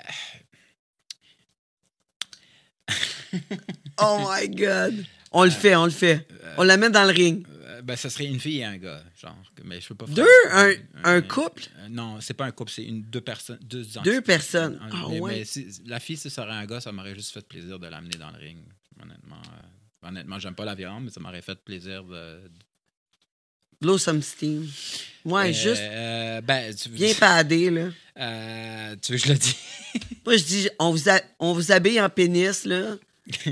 Oh 4.00 4.26
my 4.28 4.48
God. 4.48 5.04
On 5.30 5.44
le 5.44 5.50
fait, 5.50 5.76
on 5.76 5.84
le 5.84 5.90
fait. 5.90 6.26
On 6.58 6.64
l'amène 6.64 6.90
dans 6.90 7.04
le 7.04 7.12
ring. 7.12 7.46
Euh, 7.62 7.82
ben, 7.82 7.96
ça 7.96 8.10
serait 8.10 8.26
une 8.26 8.40
fille 8.40 8.58
et 8.58 8.64
un 8.64 8.76
gars, 8.76 9.02
genre. 9.20 9.36
Mais 9.64 9.80
je 9.80 9.88
peux 9.88 9.94
pas 9.94 10.06
Deux? 10.06 10.26
Un, 10.50 10.74
un 11.04 11.22
couple? 11.22 11.64
Euh, 11.78 11.88
non, 11.88 12.20
c'est 12.20 12.34
pas 12.34 12.44
un 12.46 12.50
couple, 12.50 12.70
c'est 12.72 12.84
une, 12.84 13.02
deux 13.02 13.20
personnes. 13.20 13.58
Deux, 13.62 13.84
Deux 14.04 14.20
personnes. 14.20 14.78
Ah 14.92 15.06
mais, 15.08 15.20
ouais. 15.20 15.38
mais 15.38 15.44
si 15.44 15.68
la 15.86 16.00
fille, 16.00 16.16
si 16.16 16.30
ça 16.30 16.42
serait 16.42 16.52
un 16.54 16.66
gars, 16.66 16.80
ça 16.80 16.92
m'aurait 16.92 17.14
juste 17.14 17.32
fait 17.32 17.46
plaisir 17.46 17.78
de 17.78 17.86
l'amener 17.86 18.16
dans 18.18 18.30
le 18.30 18.38
ring. 18.38 18.58
Honnêtement, 19.02 19.36
euh, 20.02 20.08
honnêtement 20.08 20.38
j'aime 20.38 20.54
pas 20.54 20.64
la 20.64 20.74
viande, 20.74 21.04
mais 21.04 21.10
ça 21.10 21.20
m'aurait 21.20 21.42
fait 21.42 21.58
plaisir 21.64 22.04
de. 22.04 22.40
Blow 23.80 23.98
some 23.98 24.22
steam. 24.22 24.68
Ouais, 25.24 25.50
Euh, 25.50 25.52
juste 25.52 25.82
euh, 25.82 26.40
ben, 26.40 26.72
tu, 26.74 26.88
bien 26.90 27.12
padé, 27.14 27.68
là. 27.70 27.88
euh, 28.18 28.96
tu 29.02 29.12
veux 29.12 29.18
que 29.18 29.24
je 29.26 29.32
le 29.32 29.38
dise? 29.38 29.56
Moi, 30.24 30.36
je 30.36 30.44
dis, 30.44 30.68
on 30.78 30.92
vous, 30.92 31.08
a- 31.08 31.22
on 31.40 31.52
vous 31.52 31.72
habille 31.72 32.00
en 32.00 32.08
pénis, 32.08 32.64
là. 32.64 32.96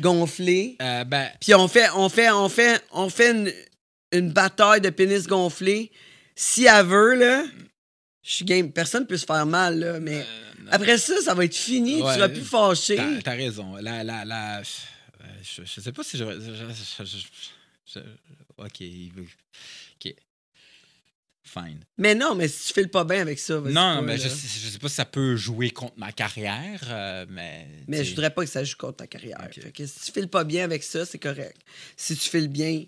gonflé. 0.00 0.76
Euh, 0.82 1.04
ben, 1.04 1.30
Puis 1.40 1.54
on 1.54 1.68
fait, 1.68 1.88
on 1.94 2.08
fait, 2.08 2.30
on 2.30 2.48
fait, 2.48 2.82
on 2.92 3.08
fait 3.10 3.30
une, 3.32 3.52
une 4.12 4.30
bataille 4.32 4.80
de 4.80 4.90
pénis 4.90 5.26
gonflé. 5.26 5.90
Si 6.34 6.64
elle 6.66 6.86
veut, 6.86 7.14
là, 7.14 7.44
je 8.22 8.30
suis 8.30 8.44
game. 8.44 8.70
Personne 8.72 9.06
peut 9.06 9.16
se 9.16 9.26
faire 9.26 9.46
mal, 9.46 9.78
là, 9.78 10.00
mais 10.00 10.18
euh, 10.20 10.24
après 10.70 10.98
ça, 10.98 11.20
ça 11.20 11.34
va 11.34 11.44
être 11.44 11.56
fini. 11.56 12.02
Ouais. 12.02 12.08
tu 12.12 12.14
seras 12.18 12.28
plus 12.28 12.44
fâché. 12.44 12.96
T'as, 12.96 13.22
t'as 13.22 13.34
raison. 13.36 13.76
La, 13.76 14.04
la, 14.04 14.24
la, 14.24 14.58
euh, 14.58 14.62
je, 15.42 15.62
je 15.64 15.80
sais 15.80 15.92
pas 15.92 16.02
si 16.04 16.16
je. 16.16 16.24
je- 16.24 18.00
ok. 18.58 18.82
Ok. 19.96 20.14
Fine. 21.48 21.80
Mais 21.96 22.14
non, 22.14 22.34
mais 22.34 22.46
si 22.48 22.68
tu 22.68 22.74
fais 22.74 22.82
le 22.82 22.88
pas 22.88 23.04
bien 23.04 23.20
avec 23.22 23.38
ça, 23.38 23.58
vas-y 23.58 23.72
Non, 23.72 24.02
mais 24.02 24.16
là. 24.16 24.24
je, 24.24 24.28
sais- 24.28 24.60
je 24.60 24.68
sais 24.68 24.78
pas 24.78 24.88
si 24.88 24.94
ça 24.96 25.04
peut 25.06 25.34
jouer 25.36 25.70
contre 25.70 25.98
ma 25.98 26.12
carrière, 26.12 26.80
euh, 26.88 27.24
mais. 27.28 27.66
Mais 27.88 28.04
je 28.04 28.10
voudrais 28.10 28.30
pas 28.34 28.44
que 28.44 28.50
ça 28.50 28.62
joue 28.64 28.76
contre 28.76 28.98
ta 28.98 29.06
carrière. 29.06 29.38
Fait 29.52 29.72
que 29.72 29.86
si 29.86 30.00
tu 30.00 30.12
files 30.12 30.28
pas 30.28 30.44
bien 30.44 30.64
avec 30.64 30.82
ça, 30.82 31.06
c'est 31.06 31.18
correct. 31.18 31.56
Si 31.96 32.16
tu 32.16 32.28
files 32.28 32.48
bien, 32.48 32.84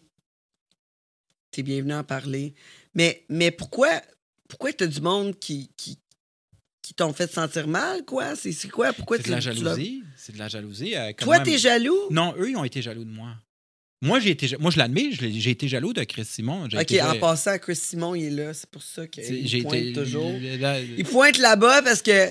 t'es 1.50 1.62
bienvenu 1.62 1.92
à 1.94 1.98
en 2.00 2.04
parler. 2.04 2.54
Mais, 2.94 3.24
mais 3.28 3.50
pourquoi, 3.50 4.00
pourquoi 4.48 4.72
t'as 4.72 4.86
du 4.86 5.00
monde 5.00 5.38
qui, 5.38 5.70
qui, 5.76 5.98
qui 6.82 6.94
t'ont 6.94 7.12
fait 7.12 7.30
sentir 7.32 7.66
mal, 7.66 8.04
quoi? 8.04 8.36
C'est, 8.36 8.52
quoi? 8.68 8.92
Pourquoi 8.92 9.16
C'est 9.16 9.26
de 9.26 9.30
la 9.30 9.40
jalousie. 9.40 10.02
C'est 10.16 10.32
de 10.32 10.38
la 10.38 10.48
jalousie. 10.48 10.96
euh, 10.96 11.12
Toi, 11.16 11.40
t'es 11.40 11.58
jaloux? 11.58 11.98
Non, 12.10 12.34
eux, 12.38 12.50
ils 12.50 12.56
ont 12.56 12.64
été 12.64 12.82
jaloux 12.82 13.04
de 13.04 13.10
moi. 13.10 13.34
Moi, 14.02 14.18
j'ai 14.18 14.30
été, 14.30 14.56
moi 14.58 14.70
je 14.70 14.78
l'admets, 14.78 15.10
j'ai 15.12 15.50
été 15.50 15.68
jaloux 15.68 15.92
de 15.92 16.02
Chris 16.04 16.24
Simon. 16.24 16.64
OK, 16.64 16.74
été, 16.74 17.02
en 17.02 17.18
passant, 17.18 17.58
Chris 17.58 17.76
Simon, 17.76 18.14
il 18.14 18.24
est 18.26 18.30
là. 18.30 18.54
C'est 18.54 18.70
pour 18.70 18.82
ça 18.82 19.06
qu'il 19.06 19.62
pointe 19.62 19.74
été 19.74 19.92
toujours. 19.92 20.32
Il 20.32 21.04
pointe 21.04 21.38
là-bas 21.38 21.82
parce 21.82 22.00
que 22.00 22.28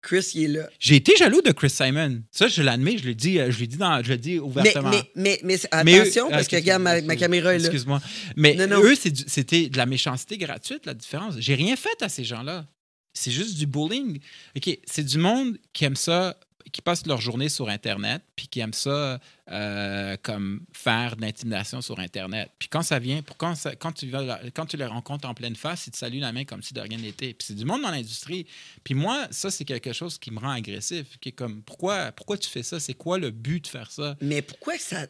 Chris, 0.00 0.30
il 0.34 0.44
est 0.44 0.48
là. 0.48 0.68
J'ai 0.78 0.96
été 0.96 1.14
jaloux 1.16 1.42
de 1.42 1.50
Chris 1.52 1.70
Simon. 1.70 2.22
Ça, 2.30 2.48
je 2.48 2.62
l'admets, 2.62 2.96
je 2.98 3.04
l'ai 3.04 3.14
dit, 3.14 3.38
euh, 3.38 3.50
je 3.50 3.64
dans, 3.76 4.02
je 4.02 4.14
dit 4.14 4.34
Mais, 4.34 4.38
ouvertement. 4.38 4.90
mais, 4.90 5.38
mais, 5.42 5.58
mais 5.84 6.00
attention, 6.00 6.26
ah, 6.28 6.36
parce 6.36 6.48
que, 6.48 6.56
regarde, 6.56 6.82
ma, 6.82 7.02
ma 7.02 7.16
caméra 7.16 7.54
est 7.54 7.58
là. 7.58 7.64
Excuse-moi. 7.64 8.00
Mais 8.36 8.54
Non, 8.54 8.66
non. 8.68 8.82
eux, 8.82 8.94
c'était 8.94 9.68
de 9.68 9.76
la 9.76 9.86
méchanceté 9.86 10.38
gratuite, 10.38 10.86
la 10.86 10.94
différence. 10.94 11.34
J'ai 11.38 11.54
rien 11.54 11.76
fait 11.76 12.00
à 12.00 12.08
ces 12.08 12.24
gens-là. 12.24 12.66
C'est 13.12 13.32
juste 13.32 13.58
du 13.58 13.66
bullying. 13.66 14.20
OK, 14.56 14.78
c'est 14.86 15.04
du 15.04 15.18
monde 15.18 15.58
qui 15.72 15.84
aime 15.84 15.96
ça, 15.96 16.38
qui 16.70 16.82
passe 16.82 17.06
leur 17.06 17.20
journée 17.20 17.48
sur 17.48 17.68
Internet, 17.68 18.22
puis 18.36 18.48
qui 18.48 18.60
aime 18.60 18.72
ça 18.72 19.20
euh, 19.50 20.16
comme 20.22 20.64
faire 20.72 21.16
de 21.16 21.22
l'intimidation 21.22 21.80
sur 21.80 21.98
Internet. 22.00 22.50
Puis 22.58 22.68
quand 22.68 22.82
ça 22.82 22.98
vient, 22.98 23.22
pour 23.22 23.36
quand, 23.36 23.54
ça- 23.54 23.74
quand, 23.76 23.92
tu, 23.92 24.08
vas 24.10 24.22
la- 24.22 24.50
quand 24.50 24.66
tu 24.66 24.76
les 24.76 24.84
rencontres 24.86 25.28
en 25.28 25.34
pleine 25.34 25.56
face, 25.56 25.86
ils 25.86 25.90
te 25.90 25.96
saluent 25.96 26.20
la 26.20 26.32
main 26.32 26.44
comme 26.44 26.62
si 26.62 26.74
de 26.74 26.80
rien 26.80 26.98
n'était. 26.98 27.34
Puis 27.34 27.46
c'est 27.48 27.54
du 27.54 27.64
monde 27.64 27.82
dans 27.82 27.90
l'industrie. 27.90 28.46
Puis 28.84 28.94
moi, 28.94 29.26
ça, 29.30 29.50
c'est 29.50 29.64
quelque 29.64 29.92
chose 29.92 30.18
qui 30.18 30.30
me 30.30 30.38
rend 30.38 30.50
agressif. 30.50 31.18
Qui 31.18 31.30
est 31.30 31.32
comme, 31.32 31.62
pourquoi, 31.62 32.12
pourquoi 32.12 32.36
tu 32.38 32.48
fais 32.48 32.62
ça? 32.62 32.78
C'est 32.80 32.94
quoi 32.94 33.18
le 33.18 33.30
but 33.30 33.62
de 33.64 33.68
faire 33.68 33.90
ça? 33.90 34.16
Mais 34.20 34.42
pourquoi 34.42 34.78
ça. 34.78 35.06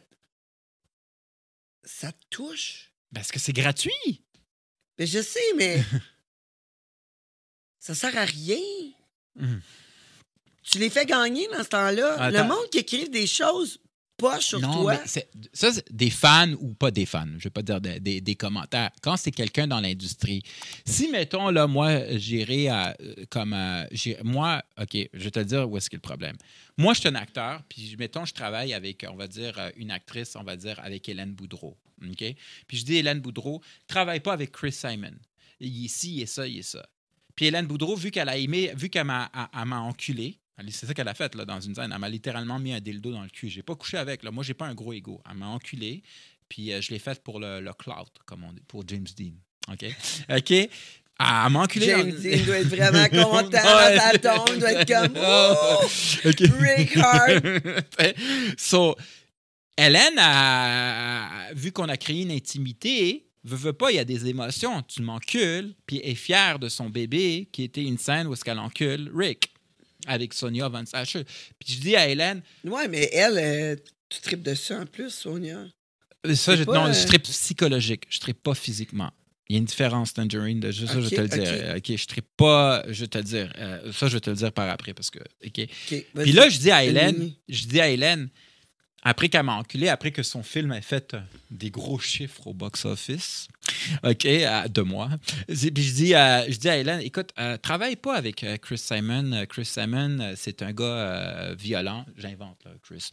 Ça 1.83 2.11
te 2.11 2.25
touche? 2.29 2.91
Parce 3.13 3.31
que 3.31 3.39
c'est 3.39 3.53
gratuit. 3.53 4.23
Mais 4.97 5.07
je 5.07 5.21
sais, 5.21 5.39
mais. 5.57 5.83
ça 7.79 7.95
sert 7.95 8.15
à 8.17 8.25
rien. 8.25 8.57
Mhm. 9.35 9.61
Tu 10.71 10.79
les 10.79 10.89
fais 10.89 11.05
gagner 11.05 11.47
dans 11.47 11.63
ce 11.63 11.69
temps-là? 11.69 12.29
Le 12.31 12.43
monde 12.43 12.69
qui 12.71 12.79
écrive 12.79 13.09
des 13.09 13.27
choses 13.27 13.79
poches 14.19 14.47
sur 14.47 14.59
non, 14.59 14.81
toi. 14.81 14.99
mais 15.01 15.27
ça, 15.53 15.71
c'est 15.71 15.91
des 15.91 16.09
fans 16.09 16.51
ou 16.59 16.73
pas 16.73 16.91
des 16.91 17.05
fans, 17.05 17.25
je 17.37 17.45
vais 17.45 17.49
pas 17.49 17.61
dire 17.61 17.79
des, 17.81 18.35
commentaires. 18.35 18.91
Quand 19.01 19.17
c'est 19.17 19.31
quelqu'un 19.31 19.65
dans 19.65 19.79
l'industrie, 19.79 20.43
si, 20.85 21.09
mettons, 21.09 21.49
là, 21.49 21.67
moi, 21.67 22.17
j'irais 22.17 22.67
à, 22.67 22.95
euh, 23.01 23.15
comme, 23.29 23.53
à- 23.53 23.87
j'irais- 23.91 24.21
moi, 24.23 24.61
OK, 24.79 24.97
je 25.13 25.23
vais 25.23 25.31
te 25.31 25.39
dire 25.39 25.69
où 25.69 25.77
est-ce 25.77 25.89
qu'est 25.89 25.97
le 25.97 26.01
problème. 26.01 26.35
Moi, 26.77 26.93
je 26.93 26.99
suis 26.99 27.09
un 27.09 27.15
acteur, 27.15 27.63
puis, 27.69 27.95
mettons, 27.97 28.25
je 28.25 28.33
travaille 28.33 28.73
avec, 28.73 29.05
on 29.09 29.15
va 29.15 29.27
dire, 29.27 29.57
euh, 29.57 29.71
une 29.77 29.91
actrice, 29.91 30.35
on 30.35 30.43
va 30.43 30.55
dire, 30.55 30.79
avec 30.83 31.07
Hélène 31.07 31.31
Boudreau, 31.31 31.77
OK? 32.03 32.35
Puis 32.67 32.77
je 32.77 32.85
dis, 32.85 32.97
Hélène 32.97 33.21
Boudreau, 33.21 33.61
travaille 33.87 34.19
pas 34.19 34.33
avec 34.33 34.51
Chris 34.51 34.73
Simon. 34.73 35.13
Il 35.61 35.85
est 35.85 35.87
ci, 35.87 36.15
il 36.17 36.21
est 36.23 36.25
ça, 36.25 36.47
il 36.47 36.59
est 36.59 36.63
ça. 36.63 36.85
Puis 37.35 37.45
Hélène 37.45 37.67
Boudreau, 37.67 37.95
vu 37.95 38.11
qu'elle 38.11 38.27
a 38.27 38.37
aimé, 38.37 38.73
vu 38.75 38.89
qu'elle 38.89 39.05
m'a, 39.05 39.31
enculé, 39.53 40.38
c'est 40.69 40.85
ça 40.85 40.93
qu'elle 40.93 41.07
a 41.07 41.13
fait 41.13 41.33
là, 41.35 41.45
dans 41.45 41.59
une 41.59 41.75
scène, 41.75 41.91
elle 41.93 41.99
m'a 41.99 42.09
littéralement 42.09 42.59
mis 42.59 42.73
un 42.73 42.79
dildo 42.79 43.11
dans 43.11 43.23
le 43.23 43.29
cul. 43.29 43.49
J'ai 43.49 43.63
pas 43.63 43.75
couché 43.75 43.97
avec, 43.97 44.23
là. 44.23 44.31
moi 44.31 44.43
j'ai 44.43 44.53
pas 44.53 44.65
un 44.67 44.73
gros 44.75 44.93
ego. 44.93 45.21
Elle 45.29 45.37
m'a 45.37 45.47
enculé, 45.47 46.03
puis 46.47 46.71
euh, 46.73 46.81
je 46.81 46.91
l'ai 46.91 46.99
fait 46.99 47.21
pour 47.23 47.39
le, 47.39 47.59
le 47.61 47.73
clout, 47.73 48.09
comme 48.25 48.43
on 48.43 48.51
dit, 48.53 48.61
pour 48.67 48.83
James 48.87 49.07
Dean. 49.17 49.33
OK? 49.71 49.85
OK? 50.37 50.69
à 51.21 51.49
m'enculer. 51.49 51.87
James 51.87 52.11
dans- 52.11 52.21
Dean 52.21 52.45
doit 52.45 52.57
être 52.59 52.67
vraiment 52.67 53.07
content 53.09 53.57
Ouais. 53.57 53.97
sa 53.99 54.17
tombe, 54.19 54.49
il 54.53 54.59
doit 54.59 54.71
être 54.71 54.87
comme 54.87 55.17
Ouh, 56.25 56.29
Ok. 56.29 56.59
Rick 56.61 56.95
Hard. 56.95 57.85
so, 58.57 58.95
Hélène, 59.77 60.17
a, 60.17 61.53
vu 61.53 61.71
qu'on 61.71 61.89
a 61.89 61.97
créé 61.97 62.21
une 62.21 62.31
intimité, 62.31 63.25
veut, 63.43 63.57
veut 63.57 63.73
pas, 63.73 63.91
il 63.91 63.95
y 63.95 63.99
a 63.99 64.05
des 64.05 64.27
émotions. 64.27 64.81
Tu 64.83 65.01
m'encules, 65.01 65.73
puis 65.85 65.99
elle 66.03 66.11
est 66.11 66.15
fière 66.15 66.59
de 66.59 66.69
son 66.69 66.89
bébé, 66.89 67.49
qui 67.51 67.63
était 67.63 67.83
une 67.83 67.97
scène 67.97 68.27
où 68.27 68.33
est-ce 68.33 68.43
qu'elle 68.43 68.59
encule 68.59 69.11
Rick 69.15 69.53
avec 70.09 70.33
Sonia 70.33 70.67
Van 70.67 70.85
Sacher. 70.85 71.23
Puis 71.59 71.75
je 71.75 71.79
dis 71.79 71.95
à 71.95 72.09
Hélène, 72.09 72.41
Ouais, 72.65 72.87
mais 72.87 73.09
elle, 73.13 73.37
euh, 73.37 73.75
tu 74.09 74.19
tripes 74.21 74.43
de 74.43 74.55
ça 74.55 74.79
en 74.79 74.85
plus, 74.85 75.11
Sonia. 75.11 75.65
ça, 76.33 76.55
je, 76.55 76.63
pas, 76.63 76.73
non, 76.73 76.87
euh, 76.87 76.93
je 76.93 77.05
tripe 77.05 77.23
psychologique, 77.23 78.03
je 78.09 78.19
tripe 78.19 78.41
pas 78.41 78.55
physiquement. 78.55 79.11
Il 79.47 79.53
y 79.53 79.55
a 79.55 79.59
une 79.59 79.65
différence, 79.65 80.13
Tangerine, 80.13 80.59
de 80.59 80.71
juste 80.71 80.93
ça, 80.93 81.01
je 81.01 81.07
vais 81.07 81.15
te 81.15 81.21
le 81.21 81.27
dire. 81.27 81.75
OK, 81.77 81.97
je 81.97 82.05
tripe 82.05 82.27
pas, 82.37 82.83
je 82.87 83.01
vais 83.01 83.07
te 83.07 83.17
le 83.17 83.23
dire. 83.23 83.53
Euh, 83.57 83.91
ça, 83.93 84.07
je 84.07 84.13
vais 84.13 84.19
te 84.19 84.29
le 84.29 84.35
dire 84.35 84.51
par 84.51 84.69
après, 84.69 84.93
parce 84.93 85.09
que, 85.09 85.19
OK. 85.19 85.67
Puis 85.87 86.31
là, 86.33 86.49
je 86.49 86.59
dis 86.59 86.69
à 86.69 86.83
Hélène, 86.83 87.31
je 87.47 87.65
dis 87.65 87.81
à 87.81 87.89
Hélène, 87.89 88.29
après 89.03 89.29
qu'elle 89.29 89.43
m'a 89.43 89.55
enculé, 89.55 89.87
après 89.87 90.11
que 90.11 90.23
son 90.23 90.43
film 90.43 90.71
ait 90.73 90.81
fait 90.81 91.13
euh, 91.13 91.19
des 91.51 91.69
gros 91.71 91.99
chiffres 91.99 92.47
au 92.47 92.53
box-office, 92.53 93.47
OK, 94.03 94.23
de 94.23 94.81
moi, 94.81 95.09
je 95.47 95.69
dis, 95.69 96.13
à- 96.15 96.49
je 96.49 96.57
dis 96.57 96.67
à 96.69 96.77
Hélène, 96.77 97.01
écoute, 97.01 97.29
euh, 97.39 97.57
travaille 97.57 97.95
pas 97.95 98.15
avec 98.15 98.43
euh, 98.43 98.57
Chris 98.57 98.77
Simon. 98.77 99.45
Chris 99.47 99.65
Simon, 99.65 100.33
c'est 100.35 100.61
un 100.61 100.73
gars 100.73 101.53
violent. 101.57 102.05
J'invente, 102.17 102.57
là, 102.65 102.71
Chris. 102.83 103.09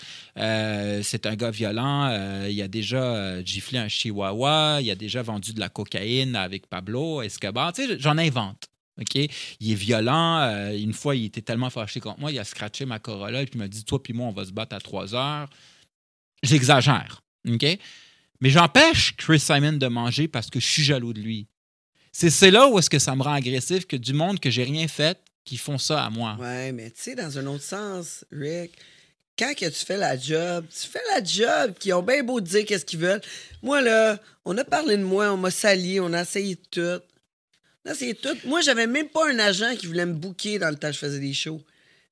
C'est 1.04 1.26
un 1.26 1.36
gars 1.36 1.50
violent. 1.50 2.46
il 2.48 2.60
a 2.62 2.68
déjà 2.68 3.42
giflé 3.44 3.78
un 3.78 3.88
chihuahua. 3.88 4.78
Il 4.80 4.90
a 4.90 4.94
déjà 4.94 5.22
vendu 5.22 5.52
de 5.52 5.60
la 5.60 5.68
cocaïne 5.68 6.34
avec 6.36 6.66
Pablo 6.68 7.22
Escobar. 7.22 7.72
Tu 7.72 7.86
sais, 7.86 7.96
j'en 7.98 8.18
invente. 8.18 8.64
OK? 8.98 9.14
Il 9.60 9.70
est 9.72 9.74
violent. 9.74 10.40
une 10.72 10.94
fois, 10.94 11.14
il 11.16 11.26
était 11.26 11.42
tellement 11.42 11.70
fâché 11.70 12.00
contre 12.00 12.18
moi, 12.18 12.32
il 12.32 12.38
a 12.38 12.44
scratché 12.44 12.86
ma 12.86 12.98
Corolla 12.98 13.42
et 13.42 13.46
puis 13.46 13.56
il 13.56 13.58
m'a 13.58 13.68
dit 13.68 13.84
Toi, 13.84 14.02
puis 14.02 14.12
moi, 14.14 14.26
on 14.28 14.32
va 14.32 14.44
se 14.46 14.52
battre 14.52 14.74
à 14.74 14.80
3 14.80 15.14
heures. 15.14 15.48
J'exagère. 16.42 17.22
OK? 17.48 17.64
Mais 18.40 18.50
j'empêche 18.50 19.16
Chris 19.16 19.40
Simon 19.40 19.74
de 19.74 19.86
manger 19.86 20.28
parce 20.28 20.50
que 20.50 20.60
je 20.60 20.66
suis 20.66 20.84
jaloux 20.84 21.12
de 21.12 21.20
lui. 21.20 21.48
C'est 22.12 22.50
là 22.50 22.68
où 22.68 22.78
est-ce 22.78 22.88
que 22.88 22.98
ça 22.98 23.14
me 23.14 23.22
rend 23.22 23.34
agressif 23.34 23.86
que 23.86 23.96
du 23.96 24.14
monde 24.14 24.40
que 24.40 24.50
j'ai 24.50 24.64
rien 24.64 24.88
fait 24.88 25.18
qui 25.44 25.58
font 25.58 25.78
ça 25.78 26.04
à 26.04 26.10
moi. 26.10 26.36
Ouais, 26.40 26.72
mais 26.72 26.90
tu 26.90 27.02
sais, 27.02 27.14
dans 27.14 27.38
un 27.38 27.46
autre 27.46 27.62
sens, 27.62 28.24
Rick, 28.32 28.72
quand 29.38 29.54
que 29.54 29.66
tu 29.66 29.84
fais 29.84 29.98
la 29.98 30.18
job, 30.18 30.64
tu 30.68 30.88
fais 30.88 31.02
la 31.12 31.22
job, 31.22 31.74
qui 31.78 31.92
ont 31.92 32.02
bien 32.02 32.22
beau 32.22 32.40
dire 32.40 32.64
qu'est-ce 32.64 32.86
qu'ils 32.86 33.00
veulent. 33.00 33.20
Moi, 33.62 33.82
là, 33.82 34.18
on 34.44 34.56
a 34.56 34.64
parlé 34.64 34.96
de 34.96 35.02
moi, 35.02 35.30
on 35.32 35.36
m'a 35.36 35.50
sali, 35.50 36.00
on 36.00 36.12
a 36.14 36.22
essayé 36.22 36.56
tout. 36.56 37.00
On 37.84 37.90
a 37.90 37.92
essayé 37.92 38.14
tout. 38.14 38.36
Moi, 38.46 38.62
j'avais 38.62 38.86
même 38.86 39.08
pas 39.08 39.30
un 39.30 39.38
agent 39.38 39.76
qui 39.76 39.86
voulait 39.86 40.06
me 40.06 40.14
booker 40.14 40.58
dans 40.58 40.70
le 40.70 40.76
temps 40.76 40.88
que 40.88 40.94
je 40.94 40.98
faisais 40.98 41.20
des 41.20 41.34
shows. 41.34 41.62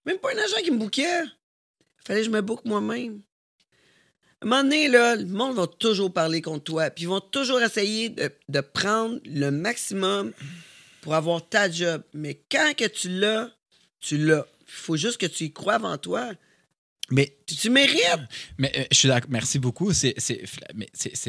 Même 0.05 0.19
pas 0.19 0.29
un 0.35 0.39
agent 0.39 0.63
qui 0.63 0.71
me 0.71 0.79
bookait. 0.79 1.23
Fallait 2.07 2.21
que 2.21 2.27
je 2.27 2.31
me 2.31 2.43
book 2.43 2.61
moi-même. 2.67 3.23
Un 4.45 4.47
moment 4.47 4.63
donné, 4.63 4.89
là, 4.89 5.17
le 5.17 5.25
monde 5.27 5.57
va 5.57 5.67
toujours 5.67 6.13
parler 6.13 6.43
contre 6.43 6.65
toi. 6.65 6.91
Puis 6.91 7.05
ils 7.05 7.09
vont 7.09 7.21
toujours 7.21 7.61
essayer 7.63 8.11
de, 8.11 8.31
de 8.49 8.61
prendre 8.61 9.19
le 9.25 9.51
maximum 9.51 10.33
pour 11.01 11.15
avoir 11.15 11.49
ta 11.49 11.71
job. 11.71 12.03
Mais 12.13 12.43
quand 12.51 12.75
que 12.77 12.87
tu 12.87 13.09
l'as, 13.09 13.51
tu 14.01 14.19
l'as. 14.19 14.47
Il 14.67 14.73
faut 14.73 14.97
juste 14.97 15.19
que 15.19 15.27
tu 15.27 15.45
y 15.45 15.53
crois 15.53 15.75
avant 15.75 15.97
toi. 15.99 16.33
Mais 17.11 17.37
tu 17.47 17.69
mérites. 17.71 18.01
Mais 18.59 18.73
euh, 18.77 18.85
je 18.91 18.97
suis 18.99 19.09
d'accord. 19.09 19.31
Merci 19.31 19.59
beaucoup. 19.59 19.93
C'est 19.93 20.15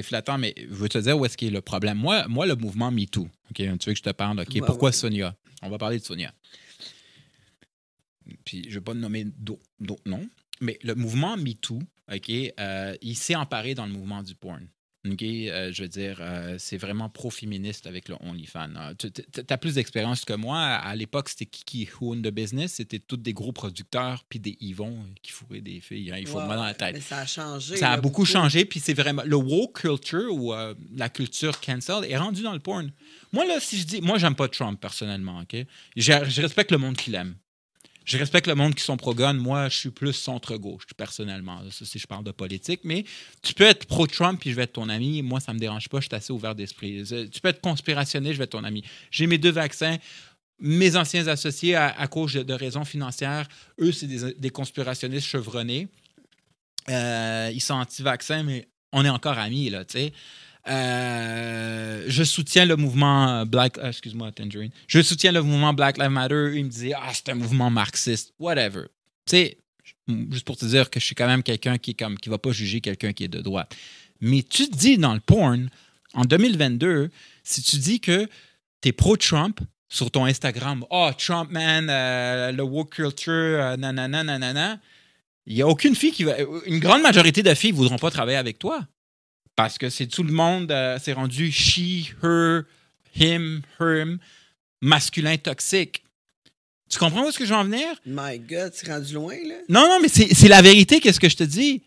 flattant, 0.04 0.38
mais 0.38 0.54
je 0.58 0.74
veux 0.74 0.90
te 0.90 0.98
dire 0.98 1.18
où 1.18 1.26
est-ce 1.26 1.38
qu'il 1.38 1.48
est 1.50 1.52
le 1.52 1.62
problème. 1.62 1.98
Moi, 1.98 2.28
moi 2.28 2.46
le 2.46 2.56
mouvement 2.56 2.92
MeToo, 2.92 3.24
OK, 3.50 3.56
tu 3.56 3.64
veux 3.66 3.76
que 3.78 3.96
je 3.96 4.02
te 4.04 4.10
parle, 4.12 4.40
OK, 4.42 4.60
pourquoi 4.66 4.90
ouais. 4.90 4.94
Sonia? 4.94 5.36
On 5.62 5.70
va 5.70 5.78
parler 5.78 6.00
de 6.00 6.04
Sonia. 6.04 6.34
Puis 8.46 8.64
je 8.64 8.70
ne 8.70 8.74
vais 8.76 8.82
pas 8.82 8.94
nommer 8.94 9.26
d'au- 9.26 9.62
d'autres 9.80 10.02
noms, 10.06 10.28
mais 10.62 10.80
le 10.84 10.96
mouvement 10.96 11.38
MeToo, 11.38 11.80
OK, 12.14 12.30
euh, 12.60 12.96
il 13.02 13.16
s'est 13.16 13.36
emparé 13.36 13.74
dans 13.76 13.86
le 13.86 13.92
mouvement 13.94 14.22
du 14.24 14.36
porn. 14.36 14.68
OK, 15.08 15.22
euh, 15.22 15.72
je 15.72 15.84
veux 15.84 15.88
dire, 15.88 16.18
euh, 16.20 16.56
c'est 16.58 16.78
vraiment 16.78 17.10
pro-féministe 17.10 17.86
avec 17.86 18.10
le 18.10 18.16
OnlyFans. 18.22 18.74
Euh, 18.76 18.94
Tu 18.96 19.12
as 19.48 19.58
plus 19.60 19.76
d'expérience 19.76 20.26
que 20.26 20.34
moi. 20.34 20.58
À 20.60 20.96
l'époque, 20.96 21.30
c'était 21.30 21.46
Kiki 21.46 21.88
Who 22.02 22.14
owned 22.14 22.26
the 22.26 22.32
business? 22.34 22.74
C'était 22.74 22.98
tous 22.98 23.18
des 23.18 23.32
gros 23.34 23.52
producteurs 23.52 24.24
puis 24.28 24.40
des 24.40 24.58
Yvon 24.62 24.98
qui 25.22 25.32
fourraient 25.32 25.62
des 25.62 25.80
filles. 25.80 26.12
hein, 26.12 26.18
il 26.18 26.26
faut 26.26 26.40
mal 26.40 26.58
dans 26.58 26.64
la 26.66 26.74
tête. 26.74 26.96
Mais 26.96 27.02
ça 27.02 27.20
a 27.20 27.26
changé. 27.28 27.78
Ça 27.78 27.92
a 27.92 27.98
beaucoup, 28.02 28.26
changé, 28.26 28.66
puis 28.66 28.80
c'est 28.80 28.96
vraiment. 28.96 29.22
Le 29.26 29.36
woke 29.36 29.80
culture 29.82 30.34
ou 30.34 30.54
euh, 30.56 30.74
la 30.96 31.10
culture 31.10 31.62
cancel 31.62 32.04
est 32.10 32.18
rendu 32.18 32.42
dans 32.42 32.54
le 32.54 32.60
porn. 32.60 32.92
Moi, 33.32 33.46
là, 33.46 33.60
si 33.60 33.78
je 33.78 33.86
dis. 33.86 34.02
Moi, 34.02 34.18
j'aime 34.18 34.36
pas 34.36 34.48
Trump 34.48 34.80
personnellement, 34.82 35.40
OK? 35.42 35.56
Je, 35.96 36.14
je 36.28 36.42
respecte 36.42 36.72
le 36.72 36.80
monde 36.80 36.98
qui 36.98 37.12
l'aime. 37.12 37.36
Je 38.06 38.18
respecte 38.18 38.48
le 38.48 38.56
monde 38.56 38.76
qui 38.76 38.84
sont 38.84 38.98
pro-gun. 38.98 39.34
Moi, 39.34 39.68
je 39.70 39.78
suis 39.78 39.90
plus 39.90 40.14
centre-gauche, 40.14 40.86
personnellement. 40.96 41.62
Si 41.72 42.00
je 42.00 42.08
parle 42.08 42.24
de 42.24 42.32
politique. 42.32 42.82
Mais 42.84 43.04
tu 43.42 43.54
peux 43.54 43.64
être 43.64 43.86
pro-Trump 43.88 44.40
puis 44.40 44.52
je 44.52 44.56
vais 44.56 44.64
être 44.64 44.74
ton 44.74 44.90
ami. 44.90 45.24
Moi, 45.24 45.40
ça 45.40 45.54
me 45.54 45.60
dérange 45.60 45.90
pas. 45.90 46.00
Je 46.00 46.08
suis 46.08 46.16
assez 46.16 46.32
ouvert 46.32 46.54
d'esprit. 46.56 47.04
Tu 47.32 47.42
peux 47.42 47.50
être 47.50 47.62
conspirationniste, 47.62 48.34
je 48.34 48.38
vais 48.38 48.44
être 48.46 48.52
ton 48.52 48.64
ami. 48.64 48.84
J'ai 49.10 49.28
mes 49.28 49.40
deux 49.40 49.52
vaccins. 49.52 49.98
Mes 50.60 50.96
anciens 50.96 51.28
associés, 51.28 51.76
à, 51.76 52.08
cause 52.08 52.34
de, 52.34 52.54
raisons 52.54 52.86
financières, 52.86 53.46
eux, 53.82 53.92
c'est 53.92 54.08
des, 54.08 54.34
des 54.36 54.50
conspirationnistes 54.50 55.28
chevronnés. 55.28 55.90
Euh, 56.90 57.52
ils 57.54 57.62
sont 57.62 57.74
anti-vaccins, 57.74 58.44
mais 58.44 58.68
on 58.94 59.04
est 59.04 59.10
encore 59.10 59.38
amis, 59.38 59.70
là, 59.70 59.84
tu 59.84 59.98
sais. 59.98 60.14
Euh, 60.68 62.04
je 62.08 62.24
soutiens 62.24 62.66
le 62.66 62.76
mouvement 62.76 63.46
Black... 63.46 63.78
euh, 63.78 63.90
Excuse-moi, 63.90 64.32
Tangerine. 64.32 64.72
Je 64.88 65.02
soutiens 65.02 65.32
le 65.32 65.42
mouvement 65.42 65.74
Black 65.74 65.98
Lives 65.98 66.10
Matter. 66.10 66.52
Ils 66.56 66.66
me 66.66 66.70
disaient, 66.70 66.94
ah, 66.96 67.12
c'est 67.14 67.30
un 67.30 67.36
mouvement 67.36 67.70
marxiste. 67.70 68.34
Whatever. 68.40 68.84
Tu 69.26 69.38
sais, 69.38 69.58
juste 70.32 70.46
pour 70.46 70.58
te 70.58 70.66
dire 70.66 70.90
que 70.90 71.00
je 71.00 71.06
suis 71.06 71.16
quand 71.16 71.28
même 71.28 71.44
quelqu'un 71.44 71.78
qui 71.78 71.92
est 71.92 71.96
comme 71.96 72.18
qui 72.18 72.30
va 72.30 72.38
pas 72.38 72.52
juger 72.52 72.82
quelqu'un 72.82 73.14
qui 73.14 73.24
est 73.24 73.30
de 73.30 73.42
droite. 73.42 73.76
Mais 74.22 74.44
tu 74.44 74.70
te 74.70 74.76
dis 74.76 74.98
dans 74.98 75.14
le 75.14 75.20
porn, 75.20 75.70
en 76.14 76.24
2022, 76.24 77.10
si 77.44 77.62
tu 77.62 77.78
dis 77.78 78.00
que 78.00 78.28
tu 78.82 78.90
es 78.90 78.92
pro-Trump 78.92 79.60
sur 79.90 80.10
ton 80.10 80.26
Instagram, 80.26 80.84
oh, 80.90 81.10
Trump, 81.18 81.52
man, 81.52 81.88
euh, 81.90 82.52
le 82.52 82.64
woke 82.64 82.96
culture, 82.96 83.34
euh, 83.34 83.78
nanana, 83.78 84.24
nanana, 84.24 84.80
il 85.46 85.56
n'y 85.56 85.62
a 85.62 85.68
aucune 85.68 85.96
fille 85.96 86.12
qui 86.12 86.24
va. 86.24 86.34
Une 86.66 86.80
grande 86.80 87.04
majorité 87.04 87.44
de 87.44 87.54
filles 87.54 87.72
ne 87.72 87.78
voudront 87.78 87.98
pas 87.98 88.10
travailler 88.10 88.38
avec 88.38 88.58
toi. 88.58 88.88
Parce 89.56 89.78
que 89.78 89.90
c'est 89.90 90.08
tout 90.08 90.24
le 90.24 90.34
monde, 90.34 90.72
euh, 90.72 90.98
c'est 91.02 91.14
rendu 91.14 91.52
she, 91.52 92.14
her, 92.24 92.64
him, 93.16 93.62
him, 93.80 94.20
masculin 94.82 95.38
toxique. 95.38 96.04
Tu 96.90 97.00
comprends 97.00 97.26
où 97.26 97.30
est-ce 97.30 97.40
que 97.40 97.46
je 97.46 97.50
veux 97.54 97.60
en 97.60 97.64
venir? 97.64 97.88
My 98.06 98.38
God, 98.38 98.72
c'est 98.76 98.88
rendu 98.92 99.14
loin, 99.14 99.34
là. 99.48 99.56
Non, 99.70 99.88
non, 99.88 100.00
mais 100.02 100.08
c'est 100.10 100.48
la 100.48 100.62
vérité, 100.62 101.00
qu'est-ce 101.00 101.20
que 101.20 101.30
je 101.30 101.36
te 101.38 101.44
dis? 101.44 101.82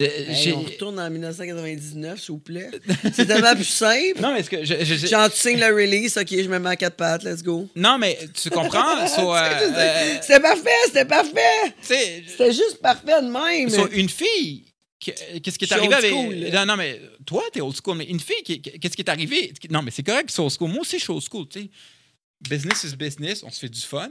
Euh, 0.00 0.06
Hey, 0.28 0.52
on 0.52 0.60
retourne 0.60 1.00
en 1.00 1.10
1999, 1.10 2.20
s'il 2.20 2.30
vous 2.30 2.38
plaît. 2.38 2.70
C'est 3.12 3.26
tellement 3.26 3.56
plus 3.56 3.64
simple. 3.64 4.20
non, 4.20 4.32
mais 4.32 4.40
est-ce 4.40 4.50
que. 4.50 4.64
je- 4.64 4.84
je- 4.84 4.94
je- 4.94 5.06
Genre, 5.08 5.28
tu 5.28 5.36
signes 5.40 5.58
le 5.58 5.74
release, 5.74 6.16
ok, 6.16 6.28
je 6.30 6.48
me 6.48 6.60
mets 6.60 6.68
à 6.68 6.76
quatre 6.76 6.94
pattes, 6.94 7.24
let's 7.24 7.42
go. 7.42 7.68
non, 7.74 7.98
mais 7.98 8.16
tu 8.40 8.48
comprends? 8.50 9.04
So, 9.08 9.34
euh, 9.34 9.38
euh, 9.60 10.18
C'était 10.22 10.38
parfait, 10.38 10.70
c'était 10.86 11.04
parfait. 11.04 11.74
C'était 11.80 12.52
juste 12.52 12.78
parfait 12.80 13.20
de 13.22 13.26
même. 13.28 13.68
So, 13.70 13.88
une 13.90 14.08
fille, 14.08 14.62
qu'est-ce 14.98 15.58
qui 15.58 15.64
est 15.64 15.72
arrivé 15.72 15.94
avec. 15.94 16.10
school, 16.10 16.34
non, 16.52 16.66
non, 16.66 16.76
mais 16.76 17.00
toi, 17.24 17.42
t'es 17.52 17.60
old 17.60 17.76
school, 17.76 17.96
mais 17.98 18.04
une 18.04 18.20
fille, 18.20 18.42
qu'est-ce 18.42 18.96
qui 18.96 19.02
est 19.02 19.08
arrivé? 19.10 19.52
Non, 19.70 19.82
mais 19.82 19.90
c'est 19.90 20.02
correct 20.02 20.30
sont 20.30 20.44
old 20.44 20.52
school. 20.52 20.70
Moi 20.70 20.80
aussi, 20.80 20.98
je 20.98 21.04
suis 21.04 21.12
old 21.12 21.22
school, 21.22 21.46
tu 21.48 21.60
sais. 21.60 21.70
Business 22.48 22.84
is 22.84 22.96
business, 22.96 23.42
on 23.42 23.50
se 23.50 23.60
fait 23.60 23.68
du 23.68 23.80
fun. 23.80 24.10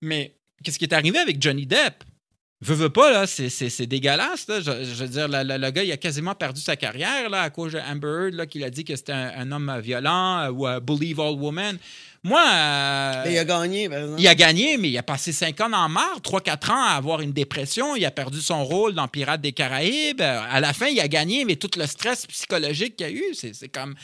Mais 0.00 0.34
qu'est-ce 0.62 0.78
qui 0.78 0.84
est 0.84 0.92
arrivé 0.92 1.18
avec 1.18 1.40
Johnny 1.40 1.66
Depp? 1.66 2.04
Veux, 2.62 2.74
veux 2.74 2.90
pas, 2.90 3.12
là, 3.12 3.26
c'est, 3.26 3.50
c'est, 3.50 3.68
c'est 3.68 3.86
dégueulasse, 3.86 4.48
là. 4.48 4.60
Je, 4.60 4.84
je 4.84 5.04
veux 5.04 5.08
dire, 5.08 5.28
le, 5.28 5.42
le- 5.42 5.58
le 5.58 5.70
gars, 5.70 5.82
il 5.84 5.92
a 5.92 5.98
quasiment 5.98 6.34
perdu 6.34 6.60
sa 6.60 6.74
carrière, 6.74 7.28
là, 7.28 7.42
à 7.42 7.50
cause 7.50 7.72
de 7.72 7.78
Amber 7.78 8.08
Heard, 8.08 8.34
là, 8.34 8.46
qu'il 8.46 8.64
a 8.64 8.70
dit 8.70 8.82
que 8.84 8.96
c'était 8.96 9.12
un, 9.12 9.32
un 9.36 9.52
homme 9.52 9.68
euh, 9.68 9.80
violent 9.80 10.38
euh, 10.40 10.50
ou 10.50 10.66
euh, 10.66 10.80
believe 10.80 11.20
all 11.20 11.34
women. 11.34 11.78
Moi. 12.26 12.42
euh, 12.44 13.22
Mais 13.24 13.34
il 13.34 13.38
a 13.38 13.44
gagné, 13.44 13.88
par 13.88 13.98
exemple. 13.98 14.20
il 14.20 14.26
a 14.26 14.34
gagné, 14.34 14.76
mais 14.78 14.90
il 14.90 14.98
a 14.98 15.02
passé 15.04 15.30
cinq 15.32 15.60
ans 15.60 15.72
en 15.72 15.88
marre, 15.88 16.20
trois, 16.22 16.40
quatre 16.40 16.70
ans 16.72 16.82
à 16.82 16.90
avoir 16.96 17.20
une 17.20 17.32
dépression. 17.32 17.94
Il 17.94 18.04
a 18.04 18.10
perdu 18.10 18.40
son 18.40 18.64
rôle 18.64 18.94
dans 18.94 19.06
Pirates 19.06 19.40
des 19.40 19.52
Caraïbes. 19.52 20.20
À 20.22 20.58
la 20.58 20.72
fin, 20.72 20.88
il 20.88 20.98
a 20.98 21.06
gagné, 21.06 21.44
mais 21.44 21.54
tout 21.54 21.70
le 21.78 21.86
stress 21.86 22.26
psychologique 22.26 22.96
qu'il 22.96 23.06
y 23.06 23.10
a 23.10 23.12
eu, 23.12 23.24
c'est 23.34 23.68
comme. 23.68 23.94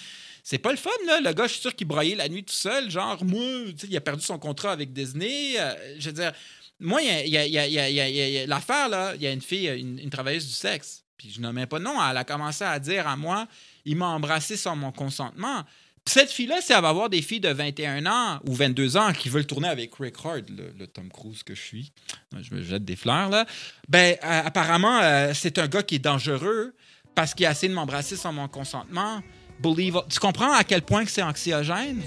C'est 0.45 0.59
pas 0.59 0.71
le 0.71 0.77
fun, 0.77 0.91
là. 1.07 1.21
Le 1.21 1.33
gars, 1.33 1.47
je 1.47 1.53
suis 1.53 1.61
sûr 1.63 1.75
qu'il 1.75 1.87
broyait 1.87 2.15
la 2.17 2.29
nuit 2.29 2.45
tout 2.45 2.53
seul. 2.55 2.91
Genre, 2.91 3.25
moi, 3.25 3.43
il 3.89 3.97
a 3.97 4.01
perdu 4.01 4.25
son 4.25 4.39
contrat 4.39 4.73
avec 4.73 4.93
Disney. 4.93 5.55
Euh, 5.59 5.73
je 5.99 6.07
veux 6.09 6.15
dire, 6.15 6.33
moi, 6.81 7.01
il 7.03 7.29
y 7.29 7.37
a, 7.39 7.47
y 7.47 8.43
y 8.43 8.47
l'affaire, 8.47 8.89
là, 8.89 9.13
il 9.17 9.23
y 9.23 9.27
a 9.27 9.33
une 9.33 9.41
fille, 9.41 9.69
une, 9.69 9.99
une 10.01 10.11
travailleuse 10.11 10.47
du 10.47 10.53
sexe. 10.53 11.03
Puis 11.17 11.33
je 11.37 11.41
nommais 11.41 11.67
pas 11.67 11.79
de 11.79 11.85
nom. 11.85 11.95
Elle 12.09 12.17
a 12.17 12.25
commencé 12.25 12.65
à 12.65 12.79
dire 12.81 13.07
à 13.07 13.17
moi, 13.17 13.47
il 13.85 13.97
m'a 13.97 14.07
embrassé 14.09 14.57
sans 14.57 14.75
mon 14.75 14.91
consentement. 14.91 15.63
Cette 16.05 16.31
fille-là, 16.31 16.61
si 16.61 16.73
elle 16.73 16.83
va 16.83 16.89
avoir 16.89 17.09
des 17.09 17.23
filles 17.23 17.41
de 17.41 17.49
21 17.49 18.07
ans 18.07 18.41
ou 18.47 18.55
22 18.55 18.97
ans 18.97 19.13
qui 19.13 19.29
veulent 19.29 19.47
tourner 19.47 19.69
avec 19.69 19.95
Rick 19.95 20.17
Hard, 20.25 20.51
le, 20.51 20.87
Tom 20.87 21.09
Cruise 21.09 21.45
que 21.45 21.55
je 21.55 21.61
suis, 21.61 21.93
je 22.41 22.55
me 22.55 22.63
jette 22.63 22.85
des 22.85 22.97
fleurs, 22.97 23.29
là, 23.29 23.47
ben 23.89 24.17
euh, 24.25 24.43
apparemment, 24.45 24.99
euh, 25.01 25.33
c'est 25.33 25.59
un 25.59 25.69
gars 25.69 25.85
qui 25.85 25.97
est 25.97 26.01
dangereux 26.01 26.75
parce 27.15 27.35
qu'il 27.35 27.47
a 27.47 27.53
essayé 27.53 27.69
de 27.69 27.75
m'embrasser 27.75 28.17
sans 28.17 28.33
mon 28.33 28.49
consentement. 28.49 29.23
believe. 29.61 30.01
Tu 30.09 30.19
comprends 30.19 30.53
à 30.53 30.65
quel 30.65 30.83
point 30.83 31.05
c'est 31.07 31.23
anxiogène? 31.23 32.03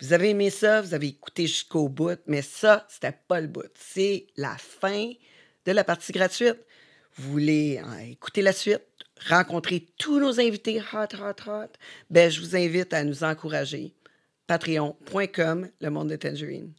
Vous 0.00 0.12
avez 0.12 0.30
aimé 0.30 0.50
ça, 0.50 0.82
vous 0.82 0.92
avez 0.92 1.08
écouté 1.08 1.46
jusqu'au 1.46 1.88
bout, 1.88 2.18
mais 2.26 2.42
ça, 2.42 2.86
c'était 2.88 3.16
pas 3.28 3.40
le 3.40 3.46
bout. 3.46 3.70
C'est 3.74 4.26
la 4.36 4.56
fin 4.58 5.10
de 5.66 5.72
la 5.72 5.84
partie 5.84 6.12
gratuite. 6.12 6.56
Vous 7.16 7.30
voulez 7.32 7.80
euh, 7.84 8.10
écouter 8.10 8.42
la 8.42 8.52
suite, 8.52 8.82
rencontrer 9.28 9.86
tous 9.98 10.18
nos 10.18 10.40
invités 10.40 10.80
hot, 10.80 11.16
hot, 11.16 11.50
hot, 11.50 11.72
ben, 12.10 12.30
je 12.30 12.40
vous 12.40 12.56
invite 12.56 12.92
à 12.92 13.04
nous 13.04 13.24
encourager. 13.24 13.94
Patreon.com, 14.46 15.68
le 15.80 15.90
monde 15.90 16.10
de 16.10 16.16
Tangerine. 16.16 16.72